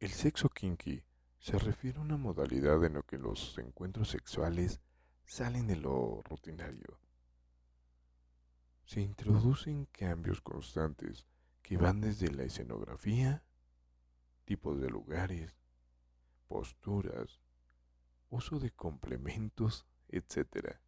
El 0.00 0.10
sexo 0.10 0.50
kinky 0.50 1.02
se 1.38 1.58
refiere 1.58 1.96
a 1.96 2.02
una 2.02 2.18
modalidad 2.18 2.84
en 2.84 2.92
la 2.92 3.02
que 3.02 3.16
los 3.16 3.56
encuentros 3.56 4.10
sexuales 4.10 4.82
salen 5.24 5.66
de 5.66 5.76
lo 5.76 6.20
rutinario 6.22 6.98
se 8.84 9.00
introducen 9.02 9.86
cambios 9.92 10.42
constantes 10.42 11.26
que 11.62 11.78
van 11.78 12.00
desde 12.00 12.30
la 12.30 12.44
escenografía, 12.44 13.44
tipos 14.46 14.78
de 14.80 14.88
lugares, 14.88 15.54
posturas, 16.48 17.38
uso 18.30 18.58
de 18.58 18.70
complementos, 18.70 19.86
etc. 20.08 20.80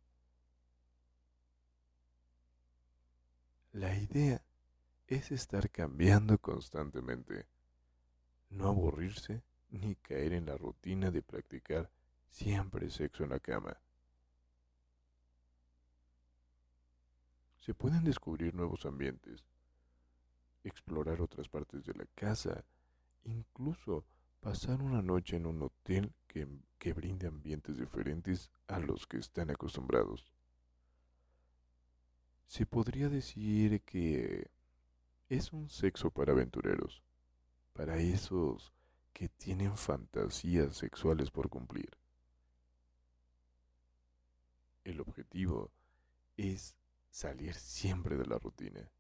La 3.72 3.96
idea 3.96 4.42
es 5.06 5.30
estar 5.30 5.70
cambiando 5.70 6.38
constantemente, 6.38 7.46
no 8.48 8.66
aburrirse 8.66 9.44
ni 9.70 9.94
caer 9.94 10.33
en 10.33 10.46
la 10.46 10.56
rutina 10.56 11.12
de 11.12 11.22
practicar 11.22 11.88
siempre 12.30 12.90
sexo 12.90 13.22
en 13.22 13.30
la 13.30 13.38
cama. 13.38 13.76
Se 17.61 17.72
pueden 17.72 18.02
descubrir 18.02 18.56
nuevos 18.56 18.87
ambientes, 18.87 19.44
explorar 20.64 21.20
otras 21.20 21.48
partes 21.48 21.85
de 21.85 21.94
la 21.94 22.06
casa, 22.16 22.64
incluso 23.22 24.04
pasar 24.40 24.83
una 24.83 25.00
noche 25.00 25.37
en 25.37 25.46
un 25.46 25.62
hotel 25.62 26.12
que, 26.26 26.48
que 26.76 26.92
brinde 26.92 27.28
ambientes 27.28 27.78
diferentes 27.78 28.50
a 28.66 28.80
los 28.80 29.06
que 29.06 29.18
están 29.18 29.50
acostumbrados. 29.50 30.33
Se 32.50 32.66
podría 32.66 33.08
decir 33.08 33.80
que 33.82 34.50
es 35.28 35.52
un 35.52 35.70
sexo 35.70 36.10
para 36.10 36.32
aventureros, 36.32 37.00
para 37.74 37.98
esos 37.98 38.72
que 39.12 39.28
tienen 39.28 39.76
fantasías 39.76 40.76
sexuales 40.76 41.30
por 41.30 41.48
cumplir. 41.48 41.90
El 44.82 45.00
objetivo 45.00 45.70
es 46.36 46.74
salir 47.12 47.54
siempre 47.54 48.16
de 48.16 48.26
la 48.26 48.36
rutina. 48.36 48.90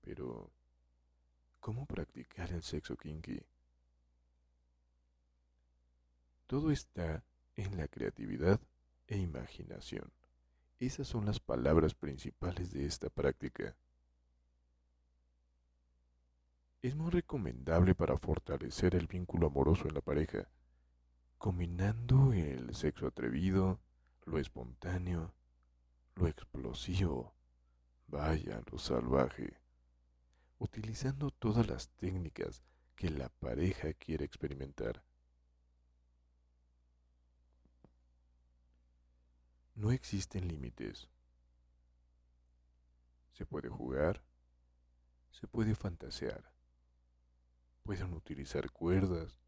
Pero, 0.00 0.50
¿cómo 1.60 1.84
practicar 1.84 2.50
el 2.52 2.62
sexo 2.62 2.96
kinky? 2.96 3.38
Todo 6.46 6.70
está 6.70 7.22
en 7.54 7.76
la 7.76 7.86
creatividad 7.86 8.58
e 9.08 9.18
imaginación. 9.18 10.10
Esas 10.82 11.06
son 11.06 11.26
las 11.26 11.38
palabras 11.38 11.94
principales 11.94 12.72
de 12.72 12.84
esta 12.84 13.08
práctica. 13.08 13.76
Es 16.82 16.96
muy 16.96 17.08
recomendable 17.12 17.94
para 17.94 18.18
fortalecer 18.18 18.96
el 18.96 19.06
vínculo 19.06 19.46
amoroso 19.46 19.86
en 19.86 19.94
la 19.94 20.00
pareja, 20.00 20.48
combinando 21.38 22.32
el 22.32 22.74
sexo 22.74 23.06
atrevido, 23.06 23.78
lo 24.24 24.40
espontáneo, 24.40 25.32
lo 26.16 26.26
explosivo, 26.26 27.32
vaya, 28.08 28.60
lo 28.68 28.76
salvaje, 28.76 29.60
utilizando 30.58 31.30
todas 31.30 31.68
las 31.68 31.90
técnicas 31.90 32.60
que 32.96 33.08
la 33.08 33.28
pareja 33.28 33.92
quiere 33.92 34.24
experimentar. 34.24 35.04
No 39.74 39.90
existen 39.90 40.48
límites. 40.48 41.08
Se 43.32 43.46
puede 43.46 43.68
jugar, 43.68 44.22
se 45.30 45.46
puede 45.46 45.74
fantasear. 45.74 46.52
Pueden 47.82 48.12
utilizar 48.12 48.70
cuerdas, 48.70 49.40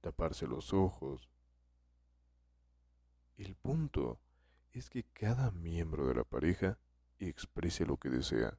taparse 0.00 0.46
los 0.46 0.72
ojos. 0.72 1.30
El 3.36 3.54
punto 3.54 4.18
es 4.72 4.88
que 4.88 5.04
cada 5.04 5.50
miembro 5.50 6.08
de 6.08 6.14
la 6.14 6.24
pareja 6.24 6.78
exprese 7.18 7.84
lo 7.84 7.98
que 7.98 8.08
desea. 8.08 8.58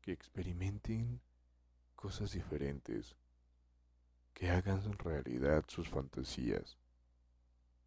Que 0.00 0.12
experimenten 0.12 1.20
cosas 1.96 2.32
diferentes, 2.32 3.16
que 4.32 4.50
hagan 4.50 4.96
realidad 4.98 5.64
sus 5.66 5.88
fantasías. 5.88 6.78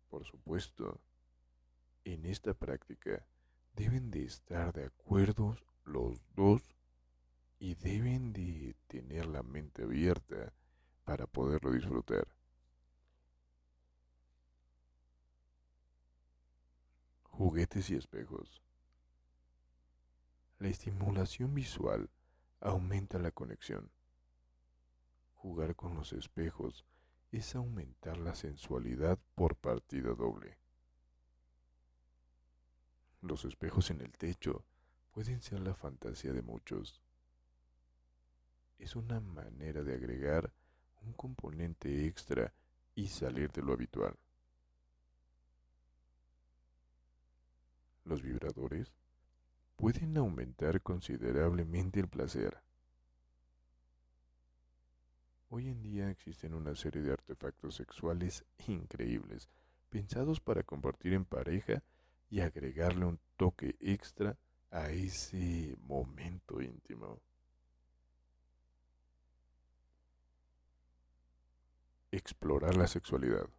Por 0.09 0.25
supuesto, 0.25 0.99
en 2.03 2.25
esta 2.25 2.53
práctica 2.53 3.25
deben 3.73 4.09
de 4.09 4.25
estar 4.25 4.73
de 4.73 4.85
acuerdo 4.85 5.55
los 5.85 6.23
dos 6.35 6.63
y 7.59 7.75
deben 7.75 8.33
de 8.33 8.75
tener 8.87 9.27
la 9.27 9.43
mente 9.43 9.83
abierta 9.83 10.53
para 11.03 11.27
poderlo 11.27 11.71
disfrutar. 11.71 12.27
Juguetes 17.23 17.89
y 17.89 17.95
espejos. 17.95 18.63
La 20.57 20.67
estimulación 20.67 21.53
visual 21.53 22.09
aumenta 22.59 23.19
la 23.19 23.31
conexión. 23.31 23.91
Jugar 25.35 25.75
con 25.75 25.95
los 25.95 26.11
espejos 26.13 26.85
es 27.31 27.55
aumentar 27.55 28.17
la 28.17 28.33
sensualidad 28.33 29.19
por 29.35 29.55
partida 29.55 30.13
doble. 30.13 30.57
Los 33.21 33.45
espejos 33.45 33.91
en 33.91 34.01
el 34.01 34.11
techo 34.17 34.65
pueden 35.11 35.41
ser 35.41 35.59
la 35.59 35.75
fantasía 35.75 36.33
de 36.33 36.41
muchos. 36.41 37.03
Es 38.79 38.95
una 38.95 39.19
manera 39.19 39.83
de 39.83 39.93
agregar 39.93 40.51
un 41.01 41.13
componente 41.13 42.05
extra 42.07 42.53
y 42.95 43.07
salir 43.07 43.51
de 43.51 43.61
lo 43.61 43.73
habitual. 43.73 44.17
Los 48.05 48.23
vibradores 48.23 48.91
pueden 49.75 50.17
aumentar 50.17 50.81
considerablemente 50.81 51.99
el 51.99 52.07
placer. 52.07 52.61
Hoy 55.51 55.67
en 55.67 55.81
día 55.81 56.11
existen 56.11 56.53
una 56.53 56.75
serie 56.75 57.01
de 57.01 57.11
artefactos 57.11 57.73
sexuales 57.73 58.45
increíbles, 58.67 59.49
pensados 59.89 60.39
para 60.39 60.61
compartir 60.61 61.13
en 61.13 61.25
pareja 61.25 61.81
y 62.29 62.41
agregarle 62.41 63.05
un 63.05 63.19
toque 63.35 63.75
extra 63.79 64.37
a 64.69 64.91
ese 64.91 65.75
momento 65.87 66.61
íntimo. 66.61 67.19
Explorar 72.11 72.77
la 72.77 72.85
sexualidad. 72.85 73.49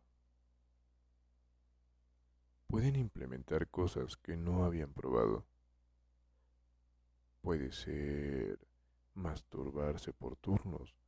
Pueden 2.69 2.95
implementar 2.95 3.67
cosas 3.67 4.17
que 4.17 4.37
no 4.37 4.65
habían 4.65 4.93
probado. 4.93 5.45
Puede 7.43 7.73
ser 7.73 8.61
masturbarse 9.15 10.13
por 10.13 10.37
turnos 10.37 11.00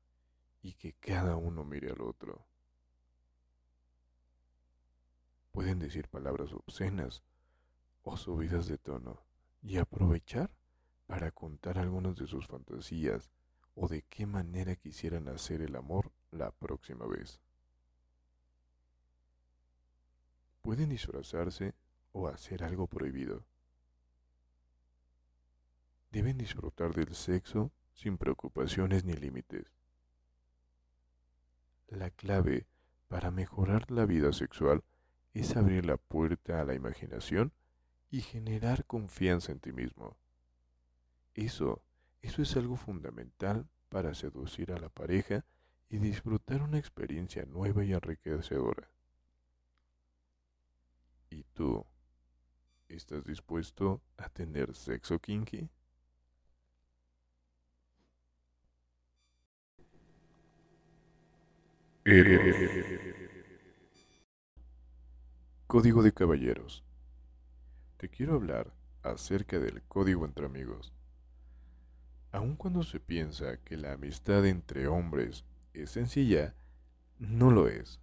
y 0.63 0.75
que 0.75 0.95
cada 0.95 1.37
uno 1.37 1.65
mire 1.65 1.91
al 1.91 2.01
otro. 2.01 2.47
Pueden 5.51 5.81
decir 5.81 6.09
palabras 6.09 6.53
obscenas 6.53 7.23
o 8.05 8.17
subidas 8.17 8.69
de 8.69 8.79
tono 8.79 9.23
y 9.61 9.77
aprovechar 9.77 10.51
para 11.07 11.31
contar 11.31 11.79
algunas 11.79 12.17
de 12.17 12.27
sus 12.27 12.47
fantasías 12.47 13.31
o 13.75 13.89
de 13.89 14.03
qué 14.03 14.25
manera 14.25 14.77
quisieran 14.77 15.29
hacer 15.29 15.61
el 15.61 15.77
amor 15.77 16.13
la 16.31 16.53
próxima 16.53 17.07
vez. 17.07 17.41
Pueden 20.63 20.91
disfrazarse 20.91 21.75
o 22.13 22.29
hacer 22.29 22.63
algo 22.63 22.87
prohibido. 22.87 23.45
Deben 26.13 26.39
disfrutar 26.39 26.95
del 26.95 27.15
sexo 27.15 27.73
sin 27.95 28.17
preocupaciones 28.17 29.05
ni 29.05 29.15
límites. 29.15 29.82
La 31.93 32.09
clave 32.09 32.67
para 33.09 33.31
mejorar 33.31 33.91
la 33.91 34.07
vida 34.07 34.33
sexual 34.33 34.83
es 35.35 35.59
abrir 35.59 35.85
la 35.85 35.99
puerta 35.99 36.59
a 36.59 36.65
la 36.65 36.73
imaginación 36.73 37.53
y 38.11 38.23
generar 38.23 38.87
confianza 38.87 39.53
en 39.53 39.61
ti 39.61 39.73
mismo. 39.73 40.17
Eso, 41.35 41.85
eso 42.23 42.41
es 42.41 42.57
algo 42.57 42.77
fundamental 42.77 43.69
para 43.91 44.15
seducir 44.15 44.73
a 44.73 44.79
la 44.79 44.89
pareja 44.89 45.45
y 45.91 45.99
disfrutar 45.99 46.63
una 46.63 46.79
experiencia 46.79 47.45
nueva 47.45 47.85
y 47.85 47.93
enriquecedora. 47.93 48.89
¿Y 51.29 51.45
tú? 51.53 51.85
¿Estás 52.89 53.23
dispuesto 53.23 54.01
a 54.17 54.31
tener 54.31 54.75
sexo 54.75 55.19
kinky? 55.19 55.69
Código 65.69 66.03
de 66.03 66.13
Caballeros. 66.13 66.85
Te 67.97 68.09
quiero 68.09 68.35
hablar 68.35 68.75
acerca 69.05 69.61
del 69.61 69.85
código 69.85 70.25
entre 70.25 70.47
amigos. 70.47 70.93
Aun 72.33 72.57
cuando 72.57 72.83
se 72.83 72.99
piensa 72.99 73.59
que 73.59 73.77
la 73.77 73.93
amistad 73.93 74.45
entre 74.47 74.89
hombres 74.89 75.45
es 75.75 75.91
sencilla, 75.91 76.57
no 77.21 77.53
lo 77.53 77.69
es. 77.69 78.01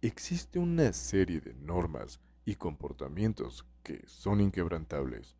Existe 0.00 0.60
una 0.60 0.92
serie 0.92 1.40
de 1.40 1.54
normas 1.54 2.20
y 2.44 2.54
comportamientos 2.54 3.66
que 3.82 4.06
son 4.06 4.40
inquebrantables. 4.40 5.34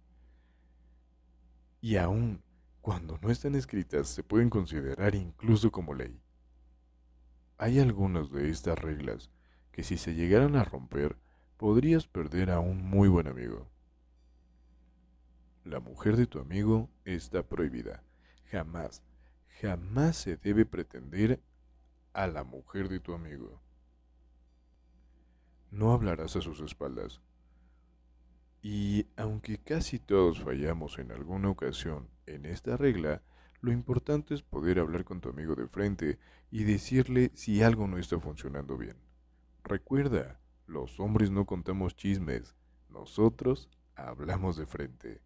Y 1.80 1.94
aun 1.94 2.42
cuando 2.80 3.18
no 3.22 3.30
están 3.30 3.54
escritas 3.54 4.08
se 4.08 4.24
pueden 4.24 4.50
considerar 4.50 5.14
incluso 5.14 5.70
como 5.70 5.94
ley. 5.94 6.25
Hay 7.59 7.78
algunas 7.78 8.30
de 8.30 8.50
estas 8.50 8.78
reglas 8.78 9.30
que 9.72 9.82
si 9.82 9.96
se 9.96 10.14
llegaran 10.14 10.57
a 10.57 10.64
romper 10.64 11.16
podrías 11.57 12.07
perder 12.07 12.50
a 12.50 12.61
un 12.61 12.84
muy 12.84 13.09
buen 13.09 13.28
amigo. 13.28 13.70
La 15.64 15.80
mujer 15.80 16.16
de 16.16 16.26
tu 16.26 16.38
amigo 16.38 16.90
está 17.04 17.42
prohibida. 17.42 18.04
Jamás, 18.50 19.02
jamás 19.61 20.16
se 20.16 20.36
debe 20.36 20.66
pretender 20.66 21.40
a 22.12 22.26
la 22.26 22.44
mujer 22.44 22.88
de 22.88 23.00
tu 23.00 23.14
amigo. 23.14 23.61
No 25.70 25.92
hablarás 25.92 26.36
a 26.36 26.42
sus 26.42 26.61
espaldas. 26.61 27.20
Y 28.62 29.07
aunque 29.16 29.59
casi 29.59 29.98
todos 29.98 30.40
fallamos 30.40 30.98
en 30.98 31.11
alguna 31.11 31.48
ocasión 31.48 32.09
en 32.26 32.44
esta 32.44 32.76
regla, 32.76 33.22
lo 33.61 33.72
importante 33.72 34.34
es 34.34 34.42
poder 34.42 34.78
hablar 34.78 35.04
con 35.04 35.20
tu 35.20 35.28
amigo 35.28 35.54
de 35.54 35.68
frente 35.68 36.18
y 36.50 36.64
decirle 36.64 37.30
si 37.34 37.62
algo 37.62 37.86
no 37.86 37.98
está 37.98 38.18
funcionando 38.20 38.76
bien. 38.76 38.96
Recuerda, 39.64 40.40
los 40.66 41.00
hombres 41.00 41.30
no 41.30 41.46
contamos 41.46 41.96
chismes, 41.96 42.54
nosotros 42.88 43.70
hablamos 43.94 44.57
de 44.57 44.66
frente. 44.66 45.22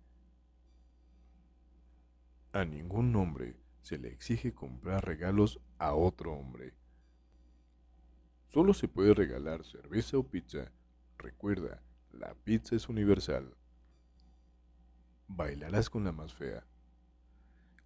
A 2.53 2.65
ningún 2.65 3.15
hombre 3.17 3.57
se 3.81 3.99
le 3.99 4.09
exige 4.09 4.53
comprar 4.53 5.05
regalos 5.05 5.61
a 5.79 5.95
otro 5.95 6.33
hombre. 6.33 6.75
Solo 8.49 8.75
se 8.75 8.89
puede 8.89 9.15
regalar 9.15 9.65
cerveza 9.65 10.19
o 10.19 10.25
pizza. 10.25 10.73
Recuerda, 11.19 11.83
la 12.11 12.35
pizza 12.35 12.75
es 12.75 12.89
universal. 12.89 13.57
Bailarás 15.29 15.89
con 15.89 16.03
la 16.05 16.13
más 16.13 16.35
fea. 16.35 16.67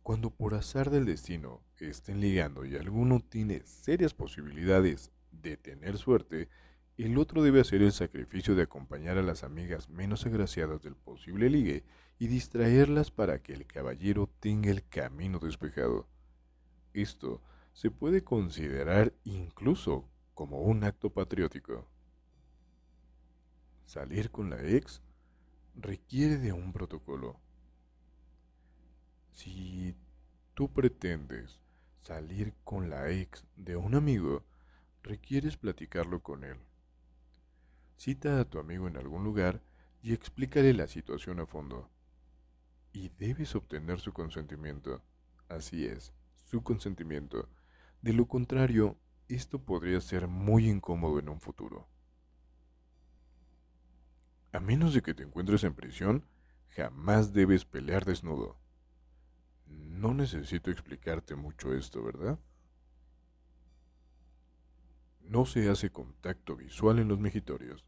Cuando 0.05 0.29
por 0.29 0.53
azar 0.53 0.91
del 0.91 1.07
destino 1.07 1.63
estén 1.81 2.21
ligando 2.21 2.67
y 2.67 2.77
alguno 2.77 3.21
tiene 3.21 3.61
serias 3.61 4.13
posibilidades 4.13 5.11
de 5.31 5.57
tener 5.57 5.97
suerte, 5.97 6.51
el 6.99 7.17
otro 7.17 7.43
debe 7.43 7.63
hacer 7.63 7.81
el 7.81 7.91
sacrificio 7.91 8.55
de 8.55 8.65
acompañar 8.65 9.17
a 9.17 9.23
las 9.23 9.45
amigas 9.45 9.89
menos 9.89 10.27
agraciadas 10.27 10.83
del 10.83 10.95
posible 10.95 11.49
ligue 11.49 11.85
y 12.19 12.27
distraerlas 12.27 13.11
para 13.11 13.43
que 13.43 13.55
el 13.55 13.65
caballero 13.65 14.29
tenga 14.41 14.71
el 14.71 14.87
camino 14.87 15.39
despejado. 15.39 16.07
Esto 16.93 17.41
se 17.73 17.91
puede 17.91 18.23
considerar 18.23 19.15
incluso 19.25 20.07
como 20.35 20.61
un 20.61 20.85
acto 20.85 21.15
patriótico. 21.15 21.89
Salir 23.87 24.31
con 24.31 24.51
la 24.51 24.63
ex 24.63 25.01
requiere 25.75 26.37
de 26.37 26.53
un 26.53 26.75
protocolo. 26.75 27.41
Si 29.35 29.97
tú 30.55 30.73
pretendes 30.73 31.59
salir 31.99 32.55
con 32.63 32.89
la 32.89 33.11
ex 33.11 33.45
de 33.57 33.77
un 33.77 33.97
amigo, 33.97 34.45
requieres 35.03 35.57
platicarlo 35.57 36.23
con 36.23 36.45
él. 36.45 36.57
Cita 37.97 38.41
a 38.41 38.45
tu 38.45 38.61
amigo 38.61 38.87
en 38.87 38.97
algún 38.97 39.25
lugar 39.25 39.61
y 40.03 40.13
explícale 40.13 40.73
la 40.73 40.87
situación 40.87 41.41
a 41.41 41.47
fondo. 41.47 41.91
Y 42.93 43.09
debes 43.19 43.57
obtener 43.57 43.99
su 43.99 44.13
consentimiento. 44.13 45.03
Así 45.49 45.85
es, 45.85 46.13
su 46.45 46.63
consentimiento. 46.63 47.49
De 48.03 48.13
lo 48.13 48.27
contrario, 48.29 48.97
esto 49.29 49.59
podría 49.59 50.01
ser 50.01 50.29
muy 50.29 50.69
incómodo 50.69 51.19
en 51.19 51.29
un 51.29 51.41
futuro. 51.41 51.89
A 54.53 54.61
menos 54.61 54.95
de 54.95 55.03
que 55.03 55.15
te 55.15 55.25
encuentres 55.25 55.65
en 55.65 55.75
prisión, 55.75 56.25
jamás 56.69 57.33
debes 57.33 57.65
pelear 57.65 58.05
desnudo. 58.05 58.64
No 59.81 60.15
necesito 60.15 60.71
explicarte 60.71 61.35
mucho 61.35 61.73
esto, 61.73 62.03
¿verdad? 62.03 62.39
No 65.21 65.47
se 65.47 65.69
hace 65.71 65.91
contacto 65.91 66.57
visual 66.57 66.99
en 66.99 67.09
los 67.09 67.19
mejitorios. 67.19 67.85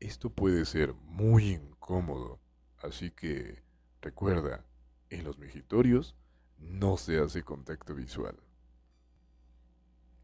Esto 0.00 0.30
puede 0.30 0.64
ser 0.64 0.94
muy 0.94 1.50
incómodo, 1.50 2.40
así 2.78 3.10
que 3.10 3.62
recuerda, 4.00 4.64
en 5.10 5.24
los 5.24 5.38
mejitorios 5.38 6.14
no 6.58 6.96
se 6.96 7.18
hace 7.18 7.42
contacto 7.42 7.94
visual. 7.94 8.38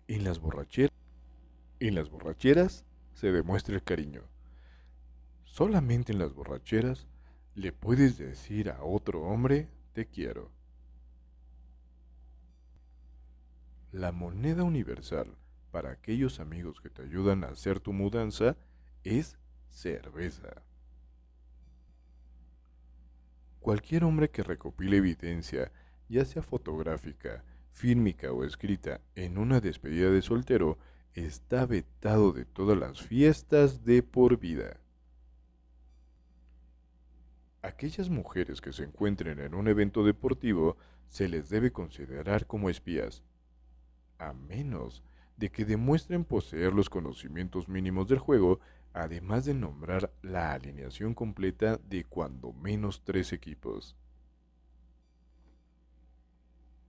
En 0.06 0.24
las 0.24 0.38
borracheras, 0.38 0.94
en 1.80 1.94
las 1.94 2.10
borracheras 2.10 2.84
se 3.14 3.32
demuestra 3.32 3.74
el 3.74 3.82
cariño. 3.82 4.28
Solamente 5.44 6.12
en 6.12 6.18
las 6.18 6.34
borracheras 6.34 7.06
le 7.54 7.72
puedes 7.72 8.18
decir 8.18 8.70
a 8.70 8.82
otro 8.82 9.22
hombre 9.22 9.68
te 9.92 10.06
quiero. 10.06 10.50
La 13.92 14.10
moneda 14.10 14.64
universal 14.64 15.36
para 15.70 15.92
aquellos 15.92 16.40
amigos 16.40 16.80
que 16.80 16.90
te 16.90 17.02
ayudan 17.02 17.44
a 17.44 17.48
hacer 17.48 17.78
tu 17.78 17.92
mudanza 17.92 18.56
es 19.04 19.38
cerveza. 19.68 20.62
Cualquier 23.60 24.04
hombre 24.04 24.30
que 24.30 24.42
recopile 24.42 24.96
evidencia, 24.96 25.70
ya 26.08 26.24
sea 26.24 26.42
fotográfica, 26.42 27.44
fílmica 27.70 28.32
o 28.32 28.44
escrita, 28.44 29.00
en 29.14 29.38
una 29.38 29.60
despedida 29.60 30.10
de 30.10 30.22
soltero, 30.22 30.76
está 31.14 31.64
vetado 31.66 32.32
de 32.32 32.44
todas 32.44 32.76
las 32.76 33.00
fiestas 33.00 33.84
de 33.84 34.02
por 34.02 34.38
vida. 34.38 34.80
Aquellas 37.64 38.10
mujeres 38.10 38.60
que 38.60 38.74
se 38.74 38.84
encuentren 38.84 39.40
en 39.40 39.54
un 39.54 39.68
evento 39.68 40.04
deportivo 40.04 40.76
se 41.08 41.30
les 41.30 41.48
debe 41.48 41.72
considerar 41.72 42.46
como 42.46 42.68
espías 42.68 43.22
a 44.18 44.34
menos 44.34 45.02
de 45.38 45.50
que 45.50 45.64
demuestren 45.64 46.26
poseer 46.26 46.74
los 46.74 46.90
conocimientos 46.90 47.70
mínimos 47.70 48.06
del 48.06 48.18
juego, 48.18 48.60
además 48.92 49.46
de 49.46 49.54
nombrar 49.54 50.12
la 50.20 50.52
alineación 50.52 51.14
completa 51.14 51.78
de 51.88 52.04
cuando 52.04 52.52
menos 52.52 53.02
tres 53.02 53.32
equipos. 53.32 53.96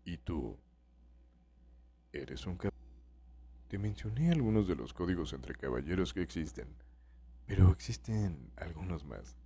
¿Y 0.04 0.18
tú? 0.18 0.60
¿Eres 2.12 2.46
un 2.46 2.58
caballero? 2.58 2.76
Te 3.70 3.78
mencioné 3.78 4.30
algunos 4.30 4.68
de 4.68 4.76
los 4.76 4.94
códigos 4.94 5.32
entre 5.32 5.56
caballeros 5.56 6.14
que 6.14 6.22
existen, 6.22 6.68
pero 7.46 7.72
existen 7.72 8.52
algunos 8.58 9.06
más. 9.06 9.38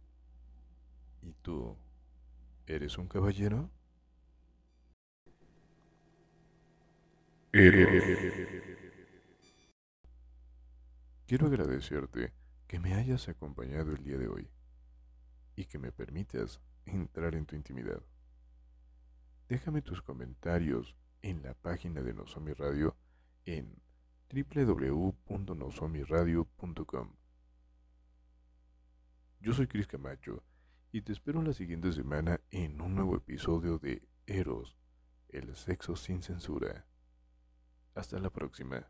¿Y 1.21 1.33
tú? 1.41 1.77
¿Eres 2.65 2.97
un 2.97 3.07
caballero? 3.07 3.69
Quiero 11.25 11.47
agradecerte 11.47 12.33
que 12.67 12.79
me 12.79 12.93
hayas 12.93 13.27
acompañado 13.27 13.91
el 13.91 14.03
día 14.03 14.17
de 14.17 14.27
hoy 14.27 14.49
y 15.55 15.65
que 15.65 15.79
me 15.79 15.91
permitas 15.91 16.61
entrar 16.85 17.35
en 17.35 17.45
tu 17.45 17.55
intimidad. 17.55 18.03
Déjame 19.47 19.81
tus 19.81 20.01
comentarios 20.01 20.95
en 21.21 21.41
la 21.41 21.53
página 21.55 22.01
de 22.01 22.13
Nozomi 22.13 22.53
Radio 22.53 22.95
en 23.45 23.81
www.nosomiradio.com. 24.31 27.15
Yo 29.41 29.53
soy 29.53 29.67
Cris 29.67 29.87
Camacho 29.87 30.43
y 30.91 31.01
te 31.01 31.11
espero 31.13 31.41
la 31.41 31.53
siguiente 31.53 31.91
semana 31.91 32.39
en 32.49 32.81
un 32.81 32.95
nuevo 32.95 33.15
episodio 33.15 33.77
de 33.77 34.07
Eros, 34.25 34.75
el 35.29 35.55
sexo 35.55 35.95
sin 35.95 36.23
censura. 36.23 36.87
Hasta 37.93 38.19
la 38.19 38.31
próxima. 38.31 38.89